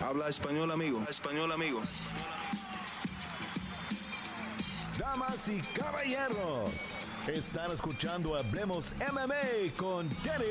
[0.00, 1.02] Habla español, amigo.
[1.08, 1.80] Español, amigo.
[4.98, 6.70] Damas y caballeros,
[7.26, 10.44] están escuchando Hablemos MMA con Danny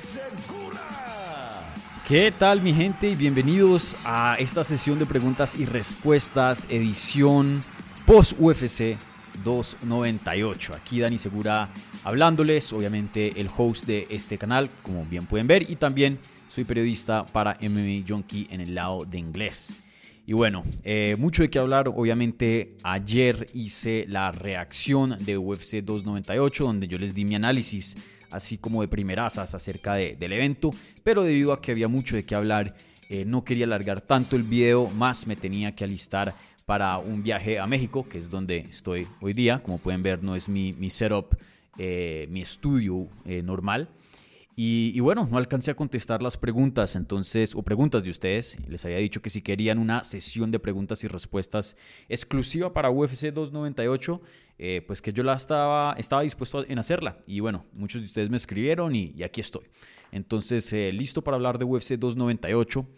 [0.00, 1.74] Segura.
[2.08, 3.08] ¿Qué tal mi gente?
[3.08, 7.60] Y bienvenidos a esta sesión de preguntas y respuestas, edición
[8.06, 8.96] post UFC
[9.44, 10.74] 298.
[10.74, 11.68] Aquí Dani Segura
[12.04, 16.18] hablándoles, obviamente el host de este canal, como bien pueden ver, y también
[16.48, 19.72] soy periodista para MMA Junkie en el lado de inglés.
[20.28, 21.86] Y bueno, eh, mucho de qué hablar.
[21.88, 27.96] Obviamente, ayer hice la reacción de UFC 298, donde yo les di mi análisis,
[28.32, 30.72] así como de primerazas acerca del evento.
[31.04, 32.74] Pero debido a que había mucho de qué hablar,
[33.08, 36.34] eh, no quería alargar tanto el video, más me tenía que alistar
[36.64, 39.62] para un viaje a México, que es donde estoy hoy día.
[39.62, 41.36] Como pueden ver, no es mi, setup
[41.78, 43.06] eh, mi estudio
[43.44, 43.88] normal.
[44.58, 48.56] Y, bueno, no alcancé a contestar las preguntas, entonces, o preguntas de ustedes.
[48.66, 51.76] Les había dicho que si querían una sesión de preguntas y respuestas
[52.08, 54.22] exclusiva para UFC 298,
[54.58, 57.18] eh, pues que yo la estaba, estaba dispuesto en hacerla.
[57.26, 59.66] Y bueno, muchos de ustedes me escribieron y, aquí estoy.
[60.10, 62.88] Entonces, listo para hablar de UFC 298.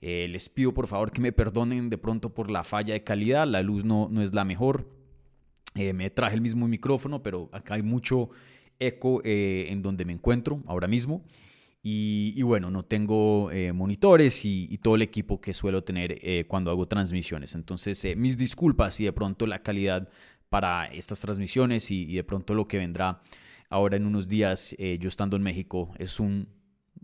[0.00, 3.44] les pido por favor que me perdonen de pronto por la falla de calidad.
[3.44, 4.86] La luz no, no es la mejor.
[5.74, 8.30] Eh, me traje el mismo micrófono, pero acá hay mucho
[8.78, 11.24] eco eh, en donde me encuentro ahora mismo.
[11.90, 16.86] Y, bueno, no tengo eh, monitores y, todo el equipo que suelo tener cuando hago
[16.86, 17.54] transmisiones.
[17.54, 20.06] Entonces, mis disculpas si de pronto la calidad
[20.50, 23.22] para estas transmisiones y, y, de pronto lo que vendrá
[23.70, 26.48] ahora en unos días, yo estando en México, es un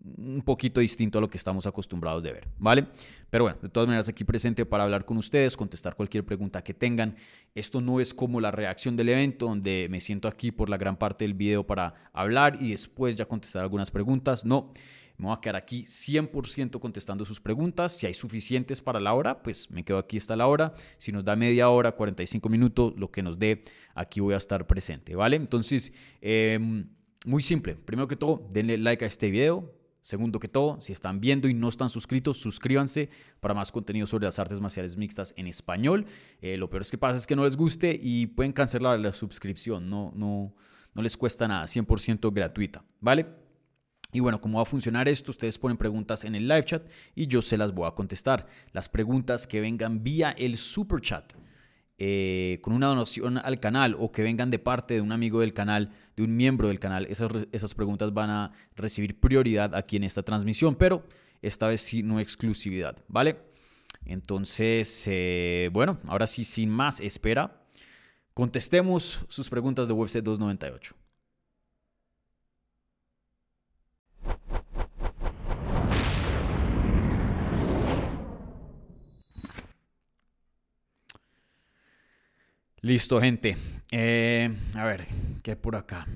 [0.05, 2.87] un poquito distinto a lo que estamos acostumbrados de ver, ¿vale?
[3.31, 6.75] Pero bueno, de todas maneras aquí presente para hablar con ustedes, contestar cualquier pregunta que
[6.75, 7.17] tengan.
[7.55, 10.99] Esto no es como la reacción del evento donde me siento aquí por la gran
[10.99, 14.45] parte del video para hablar y después ya contestar algunas preguntas.
[14.45, 14.73] No,
[15.17, 17.93] me voy a quedar aquí 100% contestando sus preguntas.
[17.93, 20.75] Si hay suficientes para la hora, pues me quedo aquí hasta la hora.
[20.99, 23.65] Si nos da media hora, 45 minutos, lo que nos dé,
[23.95, 25.37] aquí voy a estar presente, ¿vale?
[25.37, 26.91] Entonces, em,
[27.25, 27.75] muy simple.
[27.75, 31.55] Primero que todo, denle like a este video Segundo que todo, si están viendo y
[31.55, 33.09] no están suscritos, suscríbanse
[33.41, 36.05] para más contenido sobre las artes marciales mixtas en español.
[36.43, 39.13] Eh, lo peor es que pasa es que no les guste y pueden cancelar la
[39.13, 39.89] suscripción.
[39.89, 40.55] No, no,
[40.93, 43.25] no les cuesta nada, 100% gratuita, ¿vale?
[44.13, 45.31] Y bueno, ¿cómo va a funcionar esto?
[45.31, 46.83] Ustedes ponen preguntas en el live chat
[47.15, 48.47] y yo se las voy a contestar.
[48.73, 51.33] Las preguntas que vengan vía el super chat
[51.99, 55.53] eh, con una donación al canal o que vengan de parte de un amigo del
[55.53, 60.05] canal, de un miembro del canal, esas, esas preguntas van a recibir prioridad aquí en
[60.05, 61.05] esta transmisión, pero
[61.41, 63.39] esta vez sí no exclusividad, ¿vale?
[64.07, 67.65] Entonces, eh, bueno, ahora sí, sin más espera,
[68.35, 70.97] contestemos sus preguntas de UFC 298.
[82.85, 83.57] Listo, gente.
[83.91, 85.07] Eh, a ver,
[85.43, 86.07] ¿qué hay por acá?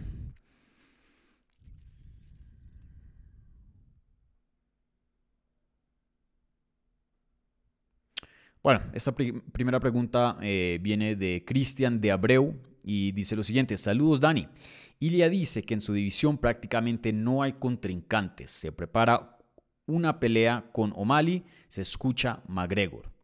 [8.63, 14.21] Bueno, esta primera pregunta eh, viene de Cristian de Abreu y dice lo siguiente, saludos
[14.21, 14.47] Dani.
[14.99, 19.39] Ilia dice que en su división prácticamente no hay contrincantes, se prepara
[19.87, 23.18] una pelea con O'Malley, se escucha McGregor.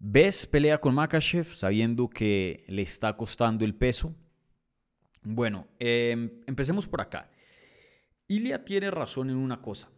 [0.00, 4.14] ¿Ves pelea con Makachev sabiendo que le está costando el peso?
[5.22, 7.28] Bueno, em, empecemos por acá.
[8.28, 9.90] Ilia tiene razón en una cosa,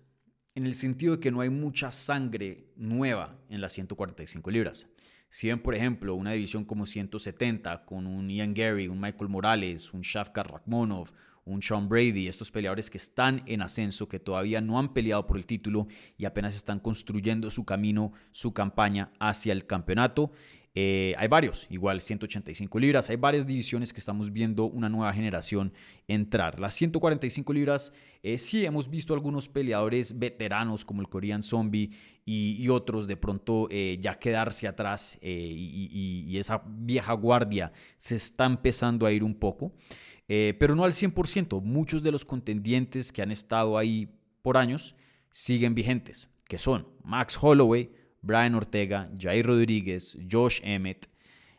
[0.55, 4.89] en el sentido de que no hay mucha sangre nueva en las 145 libras.
[5.29, 9.93] Si ven, por ejemplo, una división como 170 con un Ian Gary, un Michael Morales,
[9.93, 11.11] un Shafkar Rakhmonov,
[11.45, 15.37] un Sean Brady, estos peleadores que están en ascenso, que todavía no han peleado por
[15.37, 15.87] el título
[16.17, 20.31] y apenas están construyendo su camino, su campaña hacia el campeonato.
[20.73, 25.73] Eh, hay varios, igual 185 libras, hay varias divisiones que estamos viendo una nueva generación
[26.07, 26.61] entrar.
[26.61, 31.91] Las 145 libras, eh, sí hemos visto algunos peleadores veteranos como el Korean Zombie
[32.25, 38.47] y, otros de pronto eh, ya quedarse atrás y, y, esa vieja guardia se está
[38.47, 39.73] empezando a ir un poco.
[40.33, 41.61] Eh, pero no al 100%.
[41.61, 44.09] Muchos de los contendientes que han estado ahí
[44.43, 44.95] por años
[45.33, 47.91] siguen vigentes, que son Max Holloway,
[48.23, 51.09] Brian Ortega, Jair Rodríguez, Josh Emmett,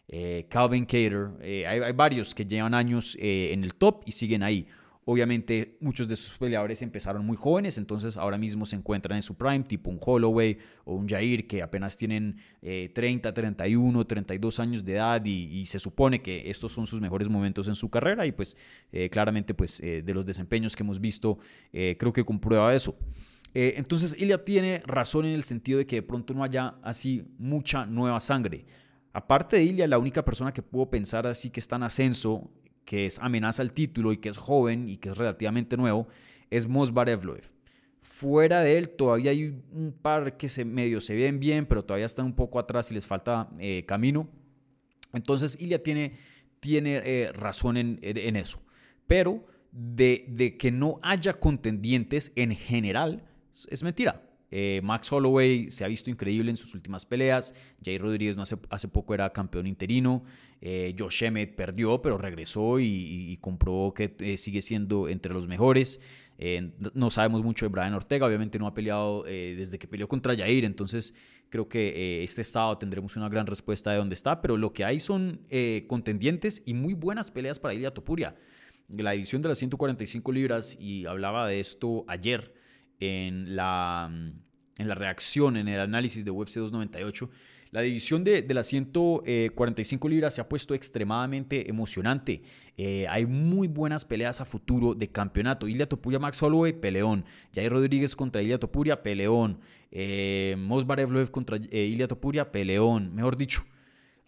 [0.07, 1.31] eh, Calvin Cater.
[1.41, 4.65] Eh, hay, varios que llevan años en el top y siguen ahí.
[5.12, 9.36] Obviamente muchos de sus peleadores empezaron muy jóvenes, entonces ahora mismo se encuentran en su
[9.36, 14.94] prime, tipo un Holloway o un Jair que apenas tienen 30, 31, 32 años de
[14.94, 18.56] edad y, se supone que estos son sus mejores momentos en su carrera y pues
[18.94, 21.40] eh, claramente pues eh, de los desempeños que hemos visto
[21.74, 22.96] eh, creo que comprueba eso.
[23.54, 27.86] Entonces, Ilya tiene razón en el sentido de que de pronto no haya así mucha
[27.86, 28.66] nueva sangre.
[29.12, 32.50] Aparte de Ilya, la única persona que puedo pensar así que está en ascenso,
[32.86, 36.07] que es amenaza al título y que es joven y que es relativamente nuevo,
[36.50, 37.51] es Mosbar Evloev.
[38.01, 42.06] Fuera de él todavía hay un par que se medio se ven bien, pero todavía
[42.06, 44.28] están un poco atrás y les falta eh, camino.
[45.13, 46.18] Entonces Ilya tiene,
[46.60, 48.62] tiene eh, razón en, en, eso.
[49.07, 53.24] Pero de, de que no haya contendientes en general,
[53.69, 54.24] es mentira.
[54.51, 57.56] Eh, Max Holloway se ha visto increíble en sus últimas peleas.
[57.83, 60.24] Jay Rodríguez no hace, hace poco era campeón interino.
[60.59, 66.01] Eh, Josh Emmett perdió, pero regresó y, comprobó que eh, sigue siendo entre los mejores.
[66.94, 68.27] no sabemos mucho de Brian Ortega.
[68.27, 70.65] Obviamente no ha peleado desde que peleó contra Jair.
[70.65, 71.15] Entonces
[71.50, 74.42] creo que este sábado tendremos una gran respuesta de dónde está.
[74.42, 75.47] Pero lo que hay son
[75.88, 78.36] contendientes y muy buenas peleas para Ilia Topuria.
[78.89, 82.54] La división de las 145 libras, y hablaba de esto ayer
[83.01, 84.09] en la,
[84.77, 87.30] en la reacción, en el análisis de UFC 298.
[87.71, 92.42] La división de, de las 145 libras se ha puesto extremadamente emocionante.
[92.77, 95.69] Eh, hay muy buenas peleas a futuro de campeonato.
[95.69, 97.24] Ilya Topuria, Max Holloway, peleón.
[97.56, 99.59] Jair Rodríguez contra Ilya Topuria, peleón.
[99.89, 100.57] Eh,
[101.31, 103.15] contra eh, Topuria, peleón.
[103.15, 103.63] Mejor dicho,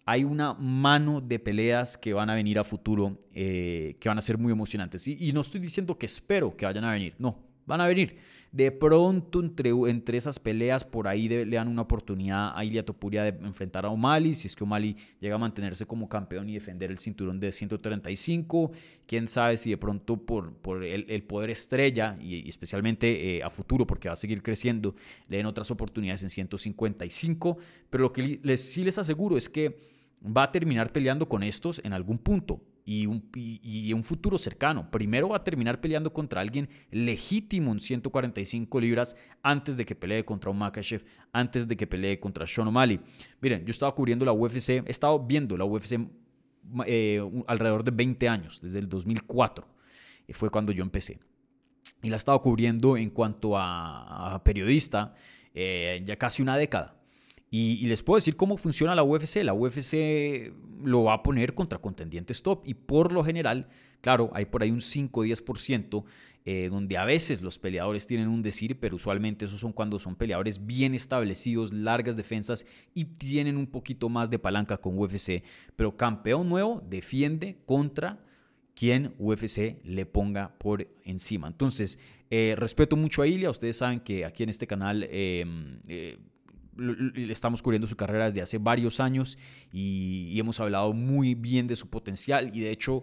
[0.06, 4.22] hay una mano de peleas que van a venir a futuro, eh, que van a
[4.22, 5.06] ser muy emocionantes.
[5.06, 8.16] y no estoy diciendo que espero que vayan a venir, no, Van a venir.
[8.52, 13.24] De pronto, entre, entre esas peleas, por ahí le dan una oportunidad a Ilia Topuria
[13.24, 14.34] de enfrentar a O'Malley.
[14.34, 18.70] Si es que O'Malley llega a mantenerse como campeón y defender el cinturón de 135.
[19.06, 23.86] Quién sabe si de pronto por, por el, poder estrella, y, especialmente eh, a futuro,
[23.86, 24.94] porque va a seguir creciendo,
[25.28, 27.58] le den otras oportunidades en 155.
[27.90, 29.80] Pero lo que les, sí les aseguro es que
[30.24, 33.06] va a terminar peleando con estos en algún punto y
[33.92, 34.90] un, futuro cercano.
[34.90, 40.24] Primero va a terminar peleando contra alguien legítimo en 145 libras antes de que pelee
[40.24, 43.00] contra un Makachev, antes de que pelee contra Sean O'Malley.
[43.40, 45.98] Miren, yo estaba cubriendo la UFC, he estado viendo la UFC
[46.86, 49.66] eh, alrededor de 20 años, desde el 2004,
[50.28, 51.18] y fue cuando yo empecé.
[52.02, 55.14] Y la he estado cubriendo en cuanto a, periodista
[55.54, 57.00] eh, ya casi una década.
[57.56, 59.44] Y, les puedo decir cómo funciona la UFC.
[59.44, 60.52] La UFC
[60.82, 63.68] lo va a poner contra contendientes top y por lo general,
[64.00, 66.02] claro, hay por ahí un 5-10%
[66.46, 70.16] eh, donde a veces los peleadores tienen un decir, pero usualmente esos son cuando son
[70.16, 75.44] peleadores bien establecidos, largas defensas y tienen un poquito más de palanca con UFC.
[75.76, 78.18] Pero campeón nuevo defiende contra
[78.74, 81.46] quien UFC le ponga por encima.
[81.46, 83.48] Entonces, eh, respeto mucho a Ilia.
[83.48, 85.06] Ustedes saben que aquí en este canal...
[85.08, 86.18] Em, eh,
[87.16, 89.38] estamos cubriendo su carrera desde hace varios años
[89.72, 93.02] y, hemos hablado muy bien de su potencial y de hecho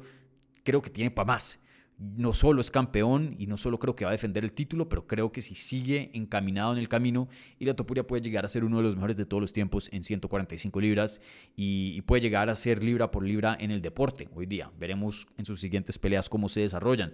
[0.63, 1.59] creo que tiene para más.
[1.97, 5.06] No solo es campeón y no solo creo que va a defender el título, pero
[5.06, 7.27] creo que si sigue encaminado en el camino,
[7.59, 10.03] la Topuria puede llegar a ser uno de los mejores de todos los tiempos en
[10.03, 11.21] 145 libras
[11.56, 14.71] y, puede llegar a ser libra por libra en el deporte hoy día.
[14.79, 17.13] Veremos en sus siguientes peleas cómo se desarrollan.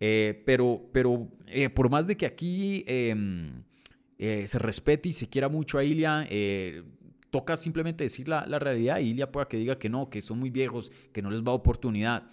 [0.00, 2.84] Eh, pero pero eh, por más de que aquí...
[2.86, 3.62] Em,
[4.18, 6.82] eh, se respete y se quiera mucho a Ilia, eh,
[7.30, 8.98] toca simplemente decir la, la realidad.
[8.98, 12.30] Ilia pueda que diga que no, que son muy viejos, que no les va oportunidad.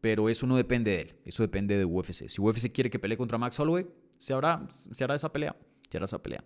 [0.00, 2.28] Pero eso no depende de él, eso depende de UFC.
[2.28, 3.86] Si UFC quiere que pelee contra Max Holloway,
[4.18, 5.56] se hará, se hará esa pelea.
[5.88, 6.44] Se hará esa pelea.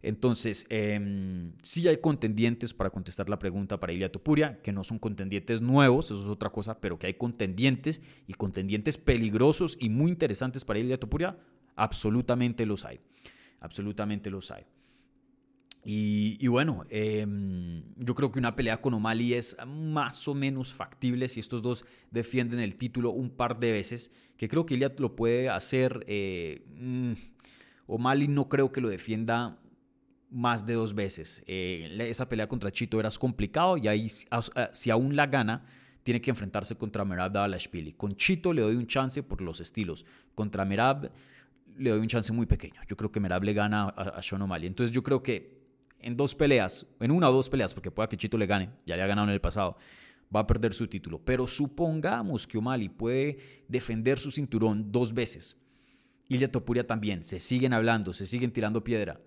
[0.00, 4.98] Entonces, eh, sí hay contendientes para contestar la pregunta para Ilia Topuria, que no son
[4.98, 10.12] contendientes nuevos, eso es otra cosa, pero que hay contendientes y contendientes peligrosos y muy
[10.12, 11.36] interesantes para Ilia Topuria,
[11.74, 13.00] absolutamente los hay
[13.60, 14.64] absolutamente los hay.
[15.90, 21.28] Y, bueno, em, yo creo que una pelea con O'Malley es más o menos factible
[21.28, 25.16] si estos dos defienden el título un par de veces, que creo que Ilya lo
[25.16, 26.04] puede hacer.
[26.06, 27.12] Eh, mm,
[27.86, 29.58] O'Malley no creo que lo defienda
[30.30, 31.42] más de dos veces.
[31.46, 35.64] Eh, esa pelea contra Chito era complicado y ahí si aún la gana,
[36.02, 37.92] tiene que enfrentarse contra Merab Dalashvili.
[37.92, 40.06] Con Chito le doy un chance por los estilos.
[40.34, 41.10] Contra Merab
[41.78, 42.80] le doy un chance muy pequeño.
[42.88, 44.66] Yo creo que Merab le gana a, Sean O'Malley.
[44.66, 45.58] Entonces yo creo que
[46.00, 48.96] en dos peleas, en una o dos peleas, porque pueda que Chito le gane, ya
[48.96, 49.76] le ha ganado en el pasado,
[50.34, 51.22] va a perder su título.
[51.24, 55.60] Pero supongamos que O'Malley puede defender su cinturón dos veces.
[56.28, 57.24] Y Topuria también.
[57.24, 59.20] Se siguen hablando, se siguen tirando piedra.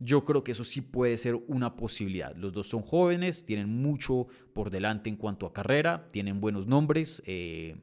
[0.00, 2.34] Yo creo que eso sí puede ser una posibilidad.
[2.34, 7.22] Los dos son jóvenes, tienen mucho por delante en cuanto a carrera, tienen buenos nombres.
[7.24, 7.76] Eh,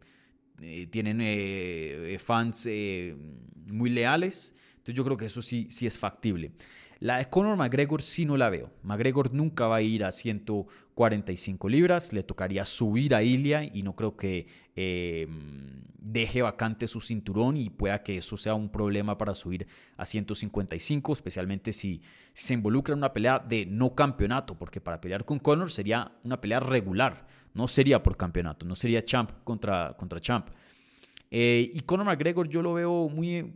[0.62, 3.16] eh, tienen eh, fans eh,
[3.68, 4.56] muy leales.
[4.72, 6.52] Entonces yo creo que eso sí, sí es factible.
[7.00, 8.72] La de Conor McGregor sí no la veo.
[8.84, 13.96] McGregor nunca va a ir a 145 libras, le tocaría subir a Ilia y no
[13.96, 14.48] creo que
[16.02, 21.14] deje vacante su cinturón y pueda que eso sea un problema para subir a 155,
[21.14, 22.02] especialmente si,
[22.34, 26.40] se involucra en una pelea de no campeonato, porque para pelear con Conor sería una
[26.40, 27.28] pelea regular,
[27.60, 30.48] no sería por campeonato, no sería champ contra, contra champ.
[31.30, 33.54] Eh, y Conor McGregor yo lo veo muy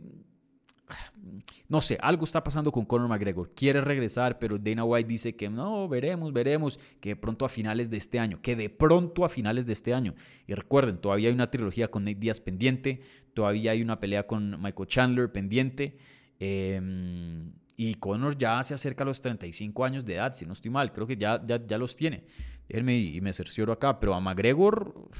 [1.68, 3.50] no sé, algo está pasando con Conor McGregor.
[3.54, 7.88] Quiere regresar, pero Dana White dice que no, veremos, veremos, que de pronto a finales
[7.88, 10.14] de este año, que de pronto a finales de este año.
[10.46, 13.00] Y recuerden, todavía hay una trilogía con Nate Diaz pendiente,
[13.32, 15.96] todavía hay una pelea con Michael Chandler pendiente.
[16.38, 20.70] Em, y Conor ya se acerca a los 35 años de edad, si no estoy
[20.70, 22.24] mal, creo que ya, ya, ya los tiene.
[22.68, 25.10] Déjenme y me cercioro acá, pero a McGregor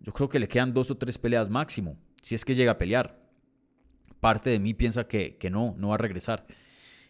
[0.00, 2.78] yo creo que le quedan dos o tres peleas máximo, si es que llega a
[2.78, 3.20] pelear
[4.20, 6.46] parte de mí piensa que, no, no va a regresar.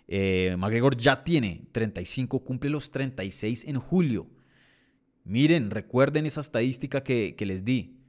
[0.09, 4.29] Eh, McGregor ya tiene 35, cumple los 36 en julio.
[5.25, 8.00] Miren, recuerden esa estadística que, les di,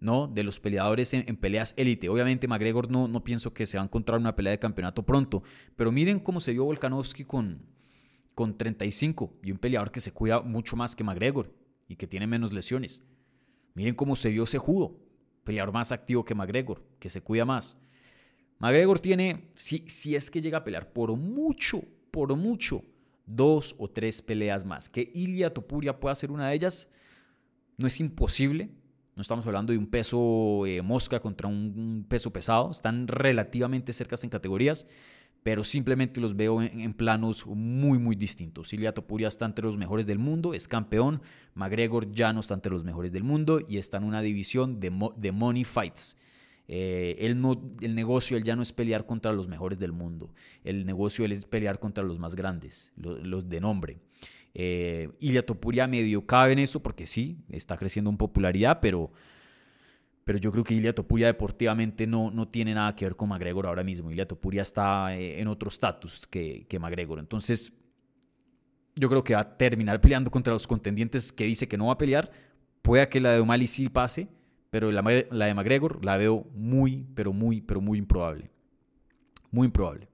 [0.00, 0.26] ¿no?
[0.26, 2.08] De los peleadores en, peleas élite.
[2.08, 5.42] Obviamente McGregor no, no pienso que se va a encontrar una pelea de campeonato pronto,
[5.76, 7.62] pero miren cómo se vio Volkanovski con,
[8.34, 11.52] con 35 y un peleador que se cuida mucho más que McGregor
[11.88, 13.02] y que tiene menos lesiones.
[13.74, 14.98] Miren cómo se vio Sejudo,
[15.44, 17.78] peleador más activo que McGregor, que se cuida más.
[18.58, 22.82] McGregor tiene, si, si es que llega a pelear, por mucho, por mucho,
[23.26, 24.88] dos o tres peleas más.
[24.88, 26.88] Que Ilia Topuria pueda ser una de ellas,
[27.76, 28.70] no es imposible.
[29.16, 32.70] No estamos hablando de un peso eh, mosca contra un, peso pesado.
[32.70, 34.86] Están relativamente cercas en categorías,
[35.42, 38.74] pero simplemente los veo en, planos muy, muy distintos.
[38.74, 41.22] Ilia Topuria está entre los mejores del mundo, es campeón.
[41.54, 44.92] McGregor ya no está entre los mejores del mundo y está en una división de,
[45.16, 46.18] de money fights.
[46.68, 50.34] Eh, él no, el negocio él ya no es pelear contra los mejores del mundo.
[50.64, 53.98] El negocio él es pelear contra los más grandes, los, de nombre.
[54.58, 59.12] Eh, Ilia Topuria medio cabe en eso porque sí, está creciendo en popularidad, pero,
[60.24, 63.66] pero yo creo que Ilia Topuria deportivamente no, no tiene nada que ver con McGregor
[63.66, 64.10] ahora mismo.
[64.10, 67.18] Ilia Topuria está eh, en otro estatus que, que McGregor.
[67.18, 67.74] Entonces,
[68.94, 71.92] yo creo que va a terminar peleando contra los contendientes que dice que no va
[71.92, 72.30] a pelear.
[72.80, 74.26] Pueda que la de O'Malley sí pase,
[74.70, 78.50] pero la, de McGregor la veo muy, pero muy, pero muy improbable.
[79.50, 80.08] Muy improbable.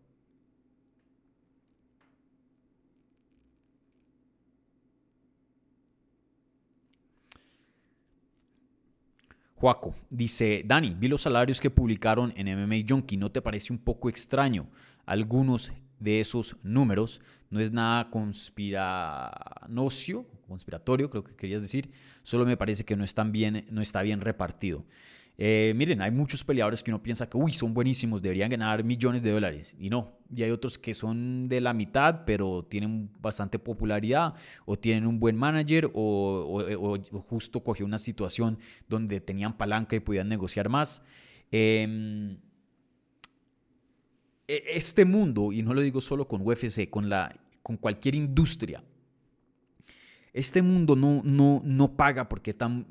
[9.63, 13.79] Juaco dice, Dani, vi los salarios que publicaron en MMA Junkie, ¿no te parece un
[13.79, 14.67] poco extraño?
[15.07, 21.93] Algunos de esos números no es nada conspiranocio, conspiratorio, creo que querías decir,
[22.25, 24.85] solo me parece que no, bien, no está bien repartido.
[25.39, 29.23] Eh, miren, hay muchos peleadores que uno piensa que, uy, son buenísimos, deberían ganar millones
[29.23, 29.75] de dólares.
[29.79, 30.13] Y no.
[30.35, 34.35] Y hay otros que son de la mitad, pero tienen bastante popularidad,
[34.67, 36.99] o tienen un buen manager, o,
[37.29, 38.59] justo cogió una situación
[38.89, 41.03] donde tenían palanca y podían negociar más.
[41.51, 42.39] Em,
[44.47, 48.83] e, este mundo, y no lo digo solo con UFC, con, la, con cualquier industria,
[50.33, 52.87] este mundo no, no, no paga porque tan,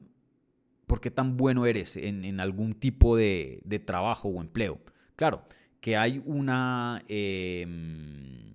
[0.92, 4.78] porque tan bueno eres en, algún tipo de, trabajo o empleo.
[5.16, 5.46] Claro,
[5.80, 7.02] que hay una...
[7.08, 8.52] Em,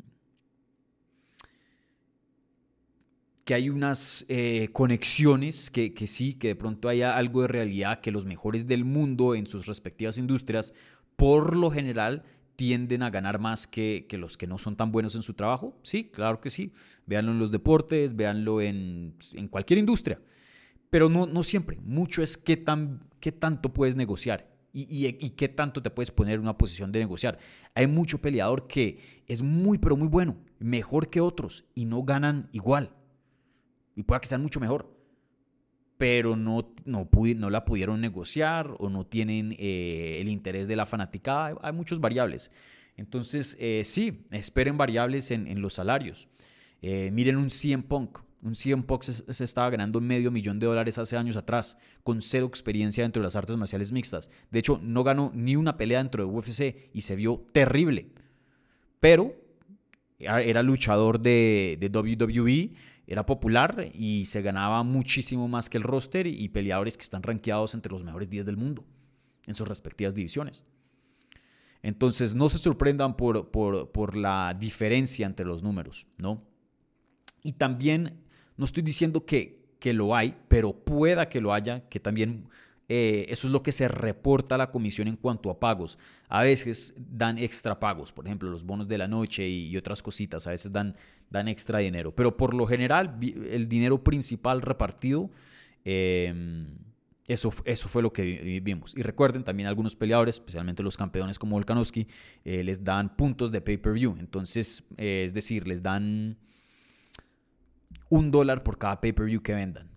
[3.47, 8.02] que hay unas eh, conexiones que, que, sí, que de pronto haya algo de realidad,
[8.02, 10.75] que los mejores del mundo en sus respectivas industrias,
[11.16, 12.23] por lo general,
[12.57, 15.78] tienden a ganar más que, los que no son tan buenos en su trabajo?
[15.83, 16.73] Sí, claro que sí.
[17.07, 19.14] Véanlo en los deportes, véanlo en,
[19.50, 20.21] cualquier industria.
[20.90, 21.78] Pero no, no siempre.
[21.83, 26.35] Mucho es qué, tan, qué tanto puedes negociar y, y, qué tanto te puedes poner
[26.35, 27.38] en una posición de negociar.
[27.75, 32.49] Hay mucho peleador que es muy, pero muy bueno, mejor que otros y no ganan
[32.52, 32.90] igual.
[33.95, 34.97] Y pueda que sean mucho mejor
[35.99, 40.87] pero no, no, no la pudieron negociar o no tienen eh, el interés de la
[40.87, 41.57] fanaticada.
[41.62, 42.50] Hay muchas variables.
[42.97, 46.28] Entonces, eh, sí, esperen variables en, los salarios.
[46.83, 48.19] Eh, miren un CM Punk.
[48.43, 52.47] Un CM Punk se, estaba ganando medio millón de dólares hace años atrás, con cero
[52.47, 54.31] experiencia dentro de las artes marciales mixtas.
[54.50, 58.11] De hecho, no ganó ni una pelea dentro de UFC y se vio terrible.
[59.00, 59.35] Pero
[60.19, 62.73] era luchador de, WWE
[63.07, 67.75] era popular y se ganaba muchísimo más que el roster y peleadores que están rankeados
[67.75, 68.85] entre los mejores 10 del mundo
[69.47, 70.64] en sus respectivas divisiones.
[71.83, 76.43] Entonces no se sorprendan por, por, la diferencia entre los números, ¿no?
[77.45, 78.25] Y también
[78.57, 82.49] no estoy diciendo que, que lo hay, pero pueda que lo haya, que también
[82.89, 85.99] eh, eso es lo que se reporta a la comisión en cuanto a pagos.
[86.29, 90.47] A veces dan extra pagos, por ejemplo, los bonos de la noche y, otras cositas,
[90.47, 90.97] a veces dan,
[91.31, 92.15] dan extra dinero.
[92.15, 93.19] Pero por lo general,
[93.51, 95.31] el dinero principal repartido,
[95.85, 96.67] em,
[97.27, 98.95] eso, eso fue lo que vimos.
[98.97, 102.07] Y recuerden, también algunos peleadores, especialmente los campeones como Volkanovski,
[102.45, 104.17] eh, les dan puntos de pay-per-view.
[104.21, 106.39] Entonces, eh, es decir, les dan
[108.09, 109.91] un dólar por cada pay-per-view que vendan.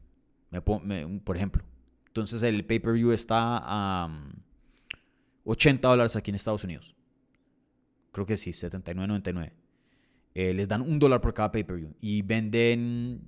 [1.23, 1.63] por ejemplo,
[2.07, 4.09] entonces el pay-per-view está a
[5.43, 6.95] 80 um, dólares aquí en Estados Unidos.
[8.11, 9.51] Creo que sí, 79.99.
[10.33, 11.95] Eh, les dan un dólar por cada pay-per-view.
[12.01, 13.21] Y venden,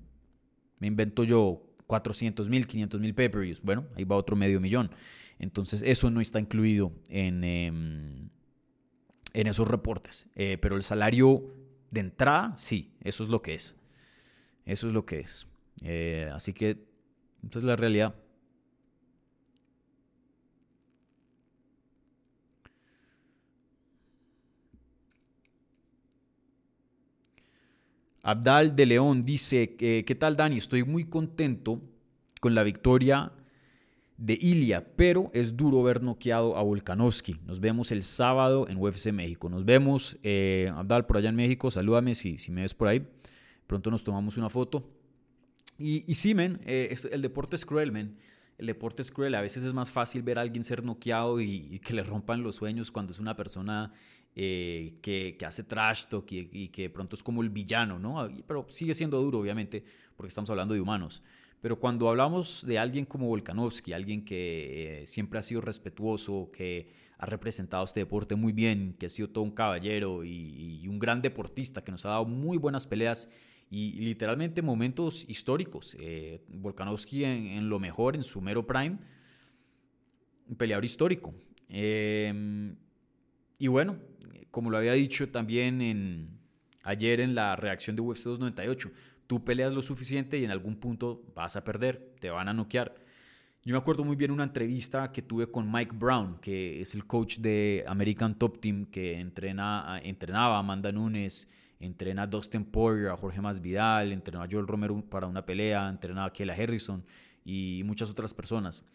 [0.80, 3.62] me invento yo, 400 mil, 500 mil pay-per-views.
[3.62, 4.92] Bueno, ahí va otro medio millón.
[5.40, 8.30] Entonces eso no está incluido en, em,
[9.34, 10.28] en esos reportes.
[10.36, 11.54] Eh, pero el salario
[11.92, 13.76] de entrada, sí, eso es lo que es.
[14.72, 15.48] Eso es lo que es.
[15.84, 16.78] Eh, así que,
[17.46, 18.16] esa es la realidad.
[28.24, 30.56] Abdal de León dice, ¿qué tal Dani?
[30.56, 31.82] Estoy muy contento
[32.40, 33.34] con la victoria
[34.16, 37.42] de Ilia, pero es duro ver noqueado a Volkanovski.
[37.46, 39.50] Nos vemos el sábado en UFC México.
[39.50, 41.72] Nos vemos, eh, Abdal, por allá en México.
[41.72, 43.06] Salúdame si, si me ves por ahí.
[43.72, 44.84] Pronto nos tomamos una foto.
[45.78, 48.18] Y, y sí, men, eh, el deporte es cruel, men.
[48.58, 49.34] El deporte es cruel.
[49.34, 52.44] A veces es más fácil ver a alguien ser noqueado y, y que le rompan
[52.44, 53.94] los sueños cuando es una persona
[54.36, 58.30] eh, que, hace trash talk y, que de pronto es como el villano, ¿no?
[58.46, 59.86] Pero sigue siendo duro, obviamente,
[60.18, 61.24] porque estamos hablando de humanos.
[61.62, 66.92] Pero cuando hablamos de alguien como Volkanovski, alguien que eh, siempre ha sido respetuoso, que
[67.18, 71.22] ha representado este deporte muy bien, que ha sido todo un caballero y, un gran
[71.22, 73.30] deportista, que nos ha dado muy buenas peleas
[73.72, 75.96] y, literalmente momentos históricos.
[75.98, 79.00] Eh, Volkanovski en, lo mejor, en su mero prime,
[80.48, 81.34] un peleador histórico.
[81.70, 82.76] Eh,
[83.58, 83.98] y bueno,
[84.52, 86.38] como lo había dicho también en,
[86.84, 88.92] ayer en la reacción de UFC 298,
[89.26, 92.94] tú peleas lo suficiente y en algún punto vas a perder, te van a noquear.
[93.64, 97.06] Yo me acuerdo muy bien una entrevista que tuve con Mike Brown, que es el
[97.06, 101.48] coach de American Top Team, que entrena, entrenaba a Amanda Nunes,
[101.82, 106.28] entrena a Dustin Poirier, a Jorge Masvidal, entrenó a Joel Romero para una pelea, entrenaba
[106.28, 107.04] a Kayla Harrison
[107.44, 108.86] y muchas otras personas.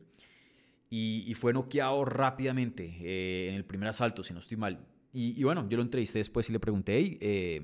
[0.94, 4.86] y, fue noqueado rápidamente eh, en el primer asalto, si no estoy mal.
[5.14, 7.62] Y, bueno, yo lo entrevisté después y le pregunté, eh,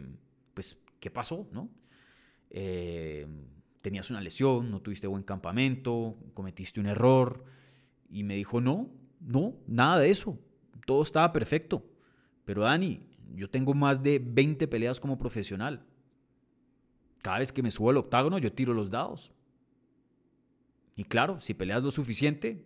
[0.53, 1.47] pues, ¿qué pasó?
[1.51, 1.69] ¿no?
[2.49, 3.27] Eh,
[3.81, 7.43] tenías una lesión, no tuviste buen campamento, cometiste un error.
[8.09, 10.39] Y me dijo, no, no, nada de eso.
[10.85, 11.85] Todo estaba perfecto.
[12.47, 13.01] Pero Dani,
[13.35, 15.85] yo tengo más de 20 peleas como profesional.
[17.21, 19.33] Cada vez que me subo al octágono, yo tiro los dados.
[20.95, 22.65] Y claro, si peleas lo suficiente,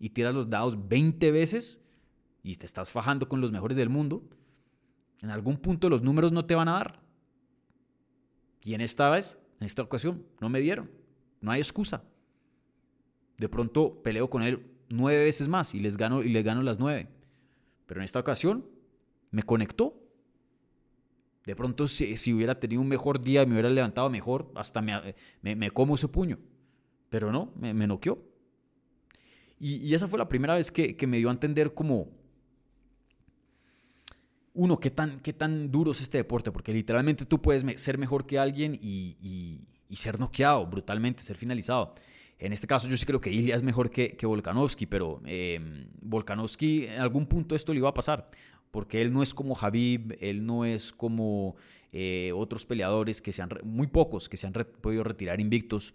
[0.00, 1.80] y tiras los dados 20 veces
[2.42, 4.28] y te estás fajando con los mejores del mundo,
[5.22, 7.00] en algún punto los números no te van a dar.
[8.62, 10.90] Y en esta vez, en esta ocasión, no me dieron.
[11.40, 12.02] No hay excusa.
[13.36, 16.80] De pronto peleo con él nueve veces más y les gano, y les gano las
[16.80, 17.08] nueve.
[17.86, 18.73] Pero en esta ocasión
[19.34, 20.00] me conectó.
[21.44, 25.14] De pronto, si, hubiera tenido un mejor día, y me hubiera levantado mejor, hasta me,
[25.42, 26.38] me, como ese puño.
[27.10, 28.22] Pero no, me, me noqueó.
[29.58, 32.08] Y, esa fue la primera vez que, me dio a entender como,
[34.54, 38.26] uno, qué tan, qué tan duro es este deporte, porque literalmente tú puedes ser mejor
[38.26, 41.94] que alguien y, ser noqueado brutalmente, ser finalizado.
[42.38, 45.88] En este caso yo sí creo que Ilya es mejor que, que Volkanovski, pero eh,
[46.02, 48.28] Volkanovski en algún punto esto le iba a pasar,
[48.74, 51.54] porque él no es como Javib, él no es como
[51.92, 55.94] eh, otros peleadores que se han, muy pocos que se han podido retirar invictos.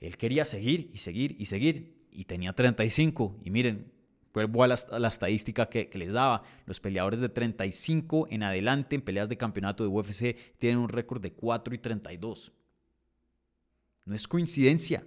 [0.00, 3.40] Él quería seguir y seguir y seguir y tenía 35.
[3.42, 3.90] Y miren,
[4.32, 6.44] vuelvo a la, estadística que, les daba.
[6.64, 11.20] Los peleadores de 35 en adelante en peleas de campeonato de UFC tienen un récord
[11.20, 12.52] de 4 y 32.
[14.04, 15.04] No es coincidencia.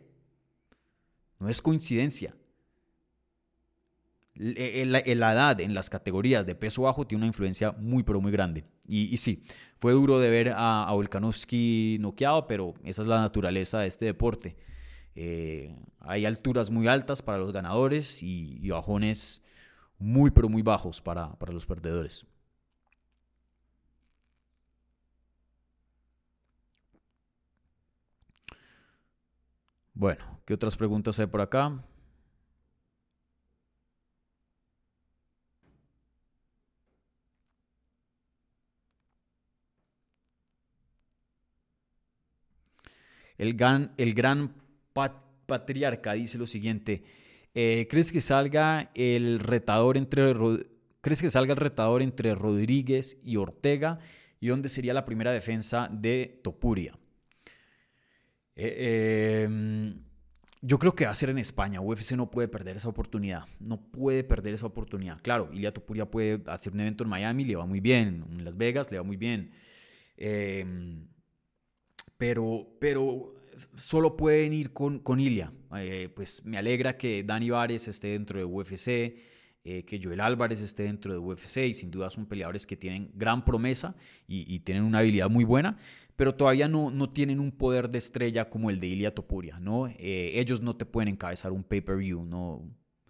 [1.40, 2.36] No es coincidencia.
[4.38, 8.32] E, la, edad en las categorías de peso bajo tiene una influencia muy, pero muy
[8.32, 8.66] grande.
[8.88, 9.44] Y, sí,
[9.80, 14.06] fue duro de ver a, a Volkanovski noqueado, pero esa es la naturaleza de este
[14.06, 14.58] deporte.
[15.16, 19.42] Eh, hay alturas muy altas para los ganadores y, bajones
[19.98, 22.28] muy, pero muy bajos para, para los perdedores.
[29.94, 31.82] Bueno, ¿qué otras preguntas hay por acá?
[43.38, 44.54] El gran,
[45.46, 47.04] patriarca dice lo siguiente.
[47.54, 50.34] Eh, ¿Crees que salga el retador entre
[51.06, 54.00] ¿Crees que salga el retador entre Rodríguez y Ortega?
[54.40, 56.98] ¿Y dónde sería la primera defensa de Topuria?
[58.56, 60.02] Eh, em,
[60.62, 61.80] yo creo que va a ser en España.
[61.80, 63.46] UFC no puede perder esa oportunidad.
[63.60, 65.22] No puede perder esa oportunidad.
[65.22, 68.26] Claro, Ilia Topuria puede hacer un evento en Miami, le va muy bien.
[68.32, 69.52] En Las Vegas le va muy bien.
[70.18, 70.66] Eh,
[72.18, 73.36] pero, pero
[73.76, 75.52] solo pueden ir con, con Ilia.
[75.78, 78.88] Eh, pues me alegra que Dani Vares esté dentro de UFC,
[79.64, 83.12] eh, que Joel Álvarez esté dentro de UFC y sin duda son peleadores que tienen
[83.14, 83.96] gran promesa
[84.28, 85.76] y, tienen una habilidad muy buena,
[86.16, 89.88] pero todavía no, no, tienen un poder de estrella como el de Ilia Topuria, ¿no?
[89.88, 92.62] Eh, ellos no te pueden encabezar un pay-per-view, ¿no?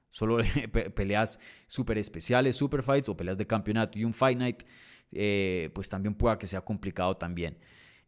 [0.09, 0.37] Solo
[0.95, 4.63] peleas súper especiales, super fights o peleas de campeonato y un fight night,
[5.73, 7.57] pues también pueda que sea complicado también.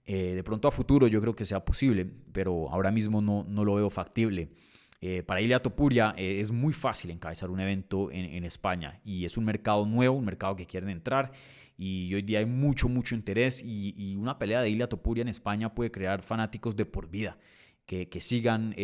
[0.09, 3.65] Eh, de pronto a futuro yo creo que sea posible, pero ahora mismo no, no
[3.65, 4.47] lo veo factible.
[5.01, 9.37] Eh, para Ilia Topuria eh, es muy fácil encabezar un evento en, España y es
[9.37, 11.31] un mercado nuevo, un mercado que quieren entrar
[11.77, 15.75] y hoy día hay mucho, mucho interés y, una pelea de Ilia Topuria en España
[15.75, 17.37] puede crear fanáticos de por vida.
[17.85, 18.75] Que, que sigan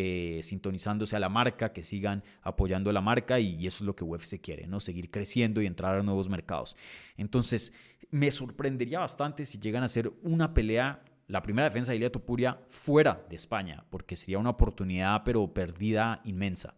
[0.41, 4.05] sintonizándose a la marca, que sigan apoyando a la marca y, eso es lo que
[4.05, 4.79] UFC quiere, ¿no?
[4.79, 6.77] Seguir creciendo y entrar a nuevos mercados.
[7.17, 7.73] Entonces,
[8.11, 12.59] me sorprendería bastante si llegan a hacer una pelea la primera defensa de Ilia Topuria
[12.69, 16.75] fuera de España, porque sería una oportunidad pero perdida inmensa.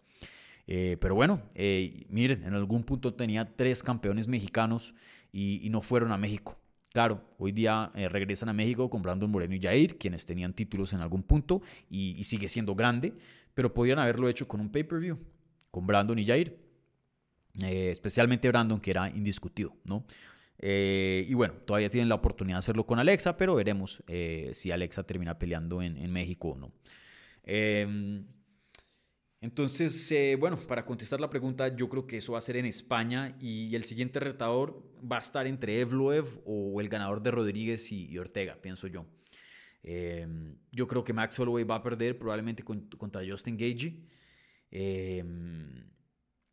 [0.66, 4.96] Eh, pero bueno, eh, miren, en algún punto tenía tres campeones mexicanos
[5.34, 6.58] y, no fueron a México.
[6.94, 10.94] Claro, hoy día eh, regresan a México con Brandon Moreno y Jair, quienes tenían títulos
[10.94, 13.14] en algún punto y, y sigue siendo grande,
[13.54, 15.20] pero podían haberlo hecho con un pay-per-view,
[15.70, 16.58] con Brandon y Jair.
[17.62, 20.06] especialmente Brandon, que era indiscutido, ¿no?
[20.60, 24.72] Eh, y bueno, todavía tienen la oportunidad de hacerlo con Alexa, pero veremos eh, si
[24.72, 26.74] Alexa termina peleando en, México o no.
[27.44, 28.26] Em,
[29.42, 32.66] entonces, eh, bueno, para contestar la pregunta, yo creo que eso va a ser en
[32.66, 37.92] España y el siguiente retador va a estar entre Evloev o el ganador de Rodríguez
[37.92, 39.06] y, Ortega, pienso yo.
[39.84, 44.00] Em, yo creo que Max Holloway va a perder probablemente contra Justin Gage.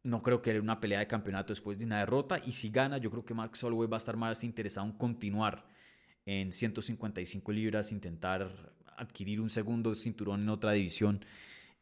[0.05, 2.41] No creo que una pelea de campeonato después de una derrota.
[2.45, 5.65] Y si gana, yo creo que Max Holloway va a estar más interesado en continuar
[6.27, 11.25] en 155 libras, intentar adquirir un segundo cinturón en otra división.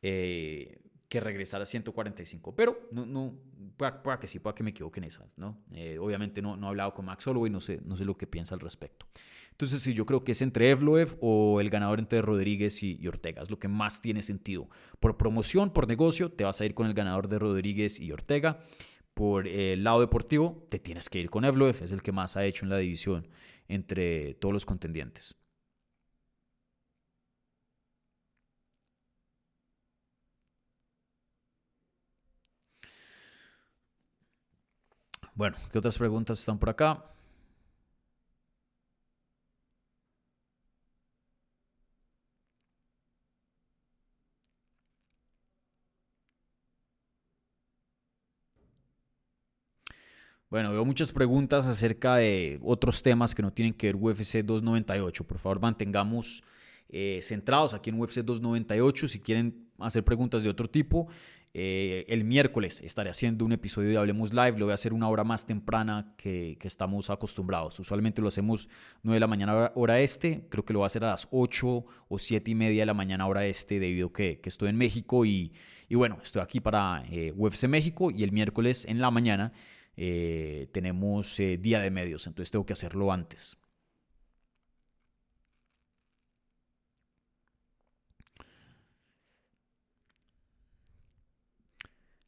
[0.03, 0.81] Eh,
[1.11, 2.55] que regresar a 145.
[2.55, 3.35] Pero no, no
[3.77, 5.59] pueda, que sí, pueda que me equivoque en esas, ¿no?
[5.73, 8.29] Eh, obviamente no, no he hablado con Max Holloway, no sé, no sé lo que
[8.29, 9.07] piensa al respecto.
[9.51, 13.43] Entonces, sí, yo creo que es entre Evloev o el ganador entre Rodríguez y, Ortega,
[13.43, 14.71] es lo que más tiene sentido.
[15.01, 18.61] Por promoción, por negocio, te vas a ir con el ganador de Rodríguez y Ortega.
[19.13, 22.45] Por el lado deportivo, te tienes que ir con Evloev, es el que más ha
[22.45, 23.29] hecho en la división
[23.67, 25.40] entre todos los contendientes.
[35.41, 37.03] Bueno, ¿qué otras preguntas están por acá?
[50.51, 55.27] Bueno, veo muchas preguntas acerca de otros temas que no tienen que ver UFC 298.
[55.27, 56.43] Por favor, mantengamos
[56.91, 59.09] eh, centrados aquí en UFC 298.
[59.09, 61.09] Si quieren hacer preguntas de otro tipo,
[61.53, 64.53] eh, el miércoles estaré haciendo un episodio de Hablemos Live.
[64.59, 67.81] Lo voy a hacer una hora más temprana que, estamos acostumbrados.
[67.81, 68.69] Usualmente lo hacemos
[69.03, 70.47] 9 de la mañana hora este.
[70.49, 72.95] Creo que lo voy a hacer a las 8 o 7 y media de la
[72.95, 75.53] mañana hora este debido a que, estoy en México y,
[75.91, 79.53] bueno, estoy aquí para eh, UFC México y el miércoles en la mañana
[79.97, 82.29] eh, tenemos día de medios.
[82.29, 83.60] Entonces tengo que hacerlo antes.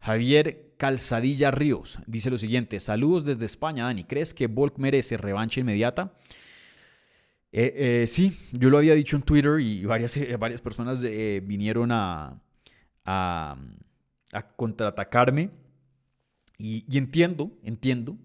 [0.02, 4.02] Javier Calzadilla Ríos dice lo siguiente: Saludos desde España, Dani.
[4.02, 6.12] ¿Crees que Volk merece revancha inmediata?
[7.52, 11.92] Eh, eh, sí, yo lo había dicho en Twitter y varias, eh, varias personas vinieron
[11.92, 12.42] a,
[13.04, 13.56] a,
[14.56, 15.50] contraatacarme.
[16.58, 18.18] Y, entiendo, entiendo.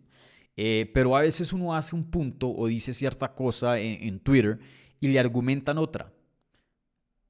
[0.55, 4.57] pero a veces uno hace un punto o dice cierta cosa en, en Twitter
[4.99, 6.11] y le argumentan otra.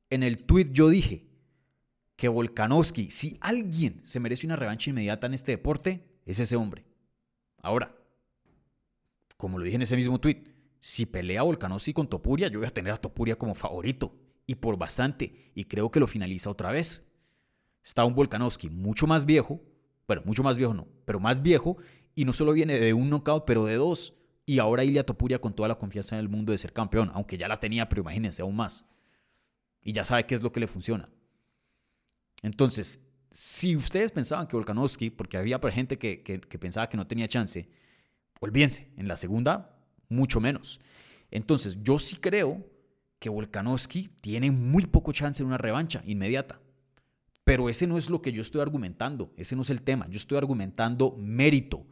[0.10, 1.27] En el tweet yo dije,
[2.18, 6.84] que Volkanovski, si alguien se merece una revancha inmediata en este deporte, es ese hombre.
[7.62, 7.96] Ahora,
[9.38, 10.44] como lo dije en ese mismo tweet,
[10.80, 14.16] si pelea Volkanovski con Topuria, yo voy a tener a Topuria como favorito.
[14.48, 15.52] Y por bastante.
[15.54, 17.08] Y creo que lo finaliza otra vez.
[17.84, 19.62] Está un Volkanovski mucho más viejo.
[20.08, 21.78] Bueno, mucho más viejo no, pero más viejo.
[22.16, 24.16] Y no solo viene de un knockout, pero de dos.
[24.46, 27.12] Y ahora Ilia Topuria con toda la confianza en el mundo de ser campeón.
[27.14, 28.88] Aunque ya la tenía, pero imagínense aún más.
[29.84, 31.10] Y ya sabe qué es lo que le funciona.
[32.42, 33.00] Entonces,
[33.32, 37.70] si ustedes pensaban que Volkanovski, porque había gente que, que pensaba que no tenía chance,
[38.40, 39.78] olvídense, en la segunda,
[40.10, 40.80] mucho menos.
[41.32, 42.66] Entonces, yo sí creo
[43.20, 46.60] que Volkanovski tiene muy poco chance en una revancha inmediata.
[47.44, 50.08] Pero ese no es lo que yo estoy argumentando, ese no es el tema.
[50.10, 51.86] Yo estoy argumentando mérito.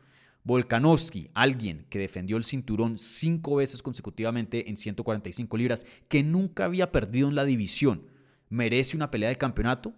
[0.44, 6.92] Volkanovski, alguien que defendió el cinturón cinco veces consecutivamente en 145 libras, que nunca había
[6.92, 8.04] perdido en la división,
[8.50, 9.96] merece una pelea de campeonato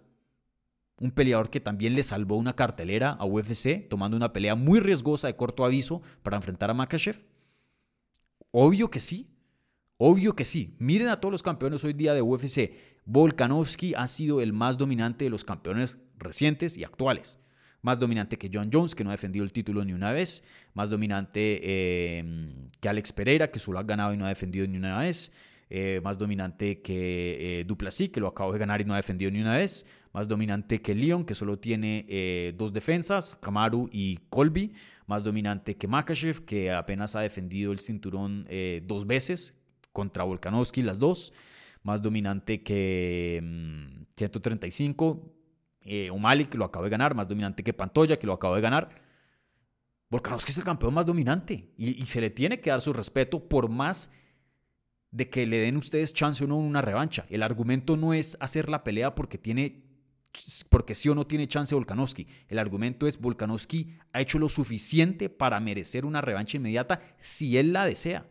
[1.00, 5.26] un peleador que también le salvó una cartelera a UFC, tomando una pelea muy riesgosa
[5.26, 7.20] de corto aviso para enfrentar a Makachev?
[8.50, 9.30] Obvio que sí.
[9.96, 10.76] Obvio que sí.
[10.78, 12.72] Miren a todos los campeones hoy día de UFC.
[13.04, 17.38] Volkanovski ha sido el más dominante de los campeones recientes y actuales.
[17.82, 20.44] Más dominante que John Jones, que no ha defendido el título ni una vez.
[20.74, 24.78] Más dominante eh, que Alex Pereira, que solo ha ganado y no ha defendido ni
[24.78, 25.32] una vez.
[25.70, 29.30] Eh, más dominante que eh, Duplessis, que lo acabo de ganar y no ha defendido
[29.30, 29.84] ni una vez,
[30.18, 34.72] más dominante que Leon, que solo tiene eh, dos defensas, Kamaru y Colby,
[35.06, 38.44] más dominante que Makachev, que apenas ha defendido el cinturón
[38.82, 39.54] dos veces
[39.92, 41.32] contra Volkanovski, las dos,
[41.84, 43.40] más dominante que
[44.16, 45.22] 135,
[45.84, 48.60] mm, O'Malley, que lo acabo de ganar, más dominante que Pantoya, que lo acabo de
[48.60, 48.88] ganar.
[50.10, 53.48] Volkanovski es el campeón más dominante y, y se le tiene que dar su respeto
[53.48, 54.10] por más
[55.12, 57.24] de que le den ustedes chance o no una revancha.
[57.30, 59.87] El argumento no es hacer la pelea porque tiene
[60.68, 62.26] porque sí o no tiene chance Volkanovski.
[62.48, 67.72] El argumento es Volkanovski ha hecho lo suficiente para merecer una revancha inmediata si él
[67.72, 68.28] la desea.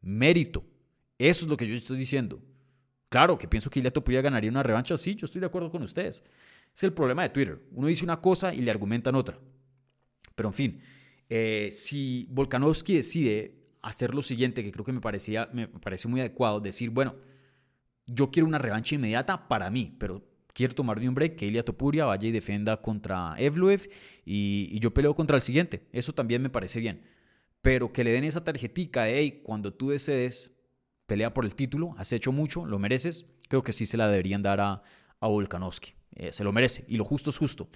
[0.00, 0.64] Mérito.
[1.18, 2.40] Eso es lo que yo estoy diciendo.
[3.08, 5.82] Claro que pienso que Ilia Topuria ganaría una revancha, sí, yo estoy de acuerdo con
[5.82, 6.22] ustedes.
[6.74, 7.60] Es el problema de Twitter.
[7.72, 9.38] Uno dice una cosa y le argumentan otra.
[10.34, 10.80] Pero en fin,
[11.28, 16.20] eh, si Volkanovski decide hacer lo siguiente, que creo que me, parecía, me parece muy
[16.20, 17.16] adecuado, decir, bueno,
[18.06, 20.27] yo quiero una revancha inmediata para mí, pero
[20.58, 23.88] quiero tomarme un break, que Ilia Topuria vaya y defenda contra Evloev
[24.24, 25.86] y, yo peleo contra el siguiente.
[25.92, 27.04] Eso también me parece bien.
[27.62, 30.58] Pero que le den esa tarjetica de, hey, cuando tú desees,
[31.06, 34.42] pelea por el título, has hecho mucho, lo mereces, creo que sí se la deberían
[34.42, 34.82] dar a,
[35.20, 35.92] a Volkanovski.
[36.16, 37.68] Eh, se lo merece y lo justo es justo.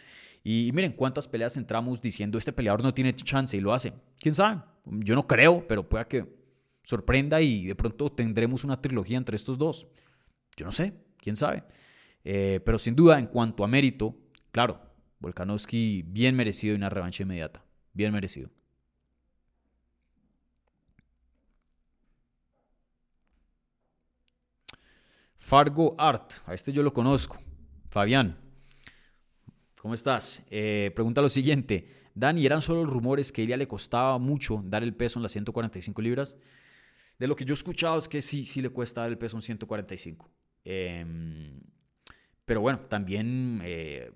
[0.43, 3.93] Y, miren cuántas peleas entramos diciendo este peleador no tiene chance y lo hace.
[4.19, 4.61] ¿Quién sabe?
[4.87, 6.35] Yo no creo, pero pueda que
[6.83, 9.87] sorprenda y de pronto tendremos una trilogía entre estos dos.
[10.57, 11.63] Yo no sé, quién sabe.
[12.25, 14.17] Eh, pero sin duda, en cuanto a mérito,
[14.51, 14.81] claro,
[15.19, 17.65] Volkanovski bien merecido y una revancha inmediata.
[17.93, 18.51] Bien merecido.
[25.37, 27.39] Fargo Art, a este yo lo conozco.
[27.91, 28.39] Fabián,
[29.81, 30.45] ¿cómo estás?
[30.51, 31.89] Eh, pregunta lo siguiente.
[32.15, 35.33] Dani, ¿eran solo rumores que a ella le costaba mucho dar el peso en las
[35.33, 36.39] 145 libras?
[37.19, 39.37] De lo que yo he escuchado es que sí, sí le cuesta dar el peso
[39.37, 40.31] en 145.
[40.65, 41.61] Em,
[42.53, 44.13] pero bueno, también eh,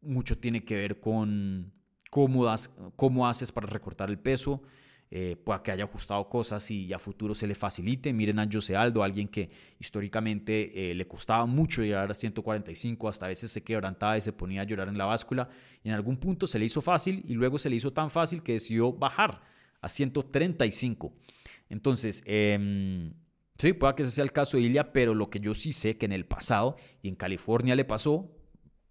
[0.00, 1.72] mucho tiene que ver con
[2.08, 2.46] cómo,
[2.94, 4.62] cómo haces para recortar el peso
[5.10, 8.12] eh, pueda que haya ajustado cosas y a futuro se le facilite.
[8.12, 9.50] Miren a José Aldo, alguien que
[9.80, 14.32] históricamente eh, le costaba mucho llegar a 145, hasta a veces se quebrantaba y se
[14.32, 15.48] ponía a llorar en la báscula.
[15.82, 18.44] Y en algún punto se le hizo fácil y luego se le hizo tan fácil
[18.44, 19.42] que decidió bajar
[19.80, 21.12] a 135.
[21.68, 23.12] Entonces, eh,
[23.56, 25.96] sí, pueda que ese sea el caso de Ilia, pero lo que yo sí sé
[25.96, 28.30] que en el pasado y en California le pasó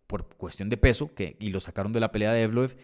[0.08, 2.76] por cuestión de peso, que, y lo sacaron de la pelea de Evloev,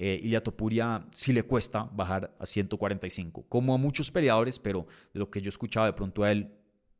[0.00, 4.86] eh, y a Topuria sí le cuesta bajar a 145, como a muchos peleadores, pero
[5.12, 6.52] de lo que yo escuchaba de pronto a él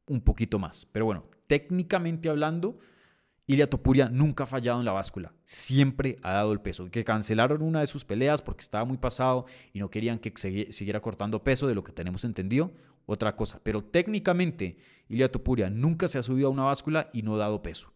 [0.08, 0.84] un poquito más.
[0.90, 2.76] Pero bueno, técnicamente hablando,
[3.46, 6.90] Ilia Topuria nunca ha fallado en la báscula, siempre ha dado el peso.
[6.90, 10.32] Que cancelaron una de sus peleas porque estaba muy pasado y no querían que
[10.72, 12.72] siguiera cortando peso, de lo que tenemos entendido,
[13.08, 13.58] otra cosa.
[13.62, 14.76] Pero técnicamente,
[15.08, 17.92] Ilia Topuria nunca se ha subido a una báscula y no ha dado peso.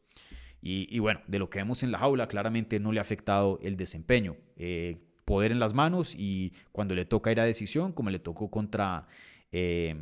[0.64, 3.76] Y, bueno, de lo que vemos en la jaula, claramente no le ha afectado el
[3.76, 4.36] desempeño.
[4.56, 8.48] Eh, poder en las manos y cuando le toca ir a decisión, como le tocó
[8.50, 9.06] contra
[9.50, 9.94] eh,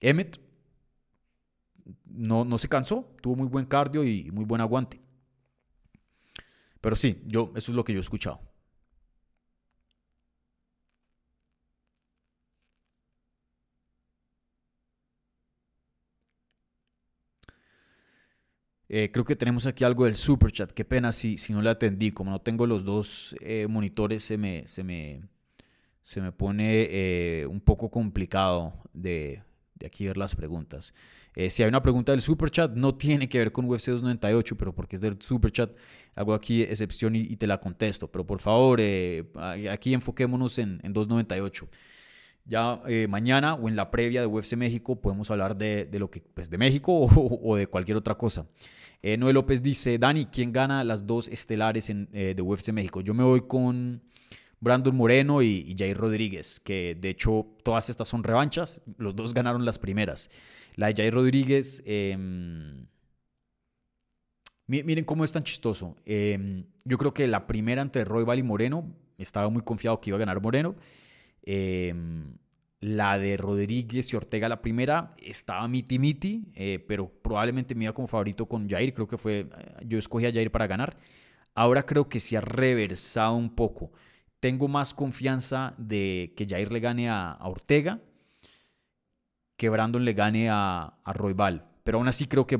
[0.00, 0.40] Emmet,
[2.06, 5.00] no, no se cansó, tuvo muy buen cardio y muy buen aguante.
[6.80, 8.40] Pero sí, yo, eso es lo que yo he escuchado.
[18.94, 20.70] Eh, creo que tenemos aquí algo del super chat.
[20.70, 22.10] Qué pena si, si no le atendí.
[22.12, 25.22] Como no tengo los dos eh, monitores, se me, se, me,
[26.02, 29.42] se me pone eh, un poco complicado de,
[29.76, 30.92] de, aquí ver las preguntas.
[31.34, 34.58] Eh, si hay una pregunta del super chat, no tiene que ver con UFC 298,
[34.58, 35.70] pero porque es del super chat,
[36.14, 38.12] hago aquí excepción y, te la contesto.
[38.12, 39.24] Pero por favor, eh,
[39.70, 41.66] aquí enfoquémonos en, en 298.
[42.44, 46.20] Ya mañana o en la previa de UFC México podemos hablar de, de lo que,
[46.20, 46.92] pues de México
[47.42, 48.46] o de cualquier otra cosa.
[49.02, 53.00] Noé López dice, Dani, ¿quién gana las dos estelares en, de UFC México?
[53.00, 54.00] Yo me voy con
[54.62, 59.64] Brandon Moreno y, Jair Rodríguez, que de hecho todas estas son revanchas, los dos ganaron
[59.64, 60.30] las primeras.
[60.76, 62.84] La de Jair Rodríguez, em,
[64.68, 65.96] miren cómo es tan chistoso.
[66.04, 70.16] Em, yo creo que la primera entre Royval y Moreno, estaba muy confiado que iba
[70.16, 70.76] a ganar Moreno.
[71.42, 72.36] Em,
[72.82, 77.94] la de Rodríguez y Ortega, la primera, estaba miti miti, eh, pero probablemente me iba
[77.94, 78.92] como favorito con Jair.
[78.92, 79.46] Creo que fue, eh,
[79.86, 80.96] yo escogí a Jair para ganar.
[81.54, 83.92] Ahora creo que se ha reversado un poco
[84.42, 88.00] tengo más confianza de que Jair le gane a, Ortega
[89.56, 91.64] que Brandon le gane a, a Roybal.
[91.84, 92.58] Pero aún así creo que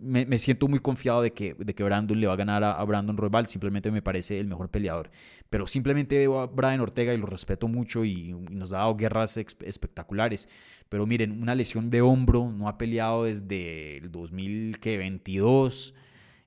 [0.00, 3.16] me, siento muy confiado de que, de que Brandon le va a ganar a, Brandon
[3.16, 3.46] Roybal.
[3.46, 5.10] Simplemente me parece el mejor peleador.
[5.50, 9.36] Pero simplemente veo a Brian Ortega y lo respeto mucho y, nos ha dado guerras
[9.36, 10.48] espectaculares.
[10.88, 15.94] Pero miren, una lesión de hombro, no ha peleado desde el 2022.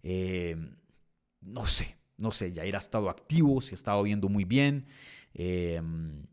[0.04, 0.58] Eh,
[1.42, 4.86] no sé, no sé, ya ha estado activo, se ha estado viendo muy bien.
[5.34, 6.26] Em,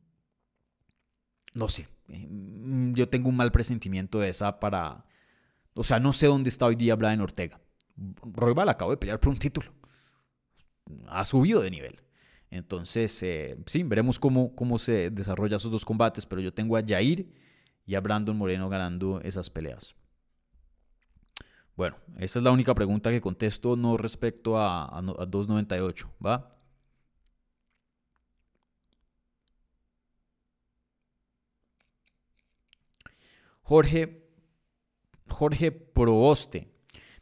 [1.55, 5.05] no sé, em, yo tengo un mal presentimiento de esa para...
[5.75, 7.61] O sea, no sé dónde está hoy día Brian Ortega.
[7.97, 9.73] Roybal acabó de pelear por un título.
[11.09, 12.01] Ha subido de nivel.
[12.51, 16.83] Entonces, eh, sí, veremos cómo, cómo se desarrollan esos dos combates, pero yo tengo a
[16.87, 17.33] Jair
[17.87, 19.95] y a Brandon Moreno ganando esas peleas.
[21.77, 26.57] Bueno, esa es la única pregunta que contesto no respecto a, a, 298, ¿va?
[33.63, 34.20] Jorge,
[35.31, 36.69] Jorge Proboste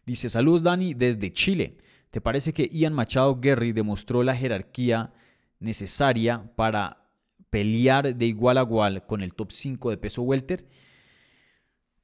[0.05, 1.77] dice, saludos Dani desde Chile.
[2.11, 5.13] ¿Te parece que Ian Machado Guerri demostró la jerarquía
[5.61, 7.07] necesaria para
[7.51, 10.67] pelear de igual a igual con el top 5 de peso welter?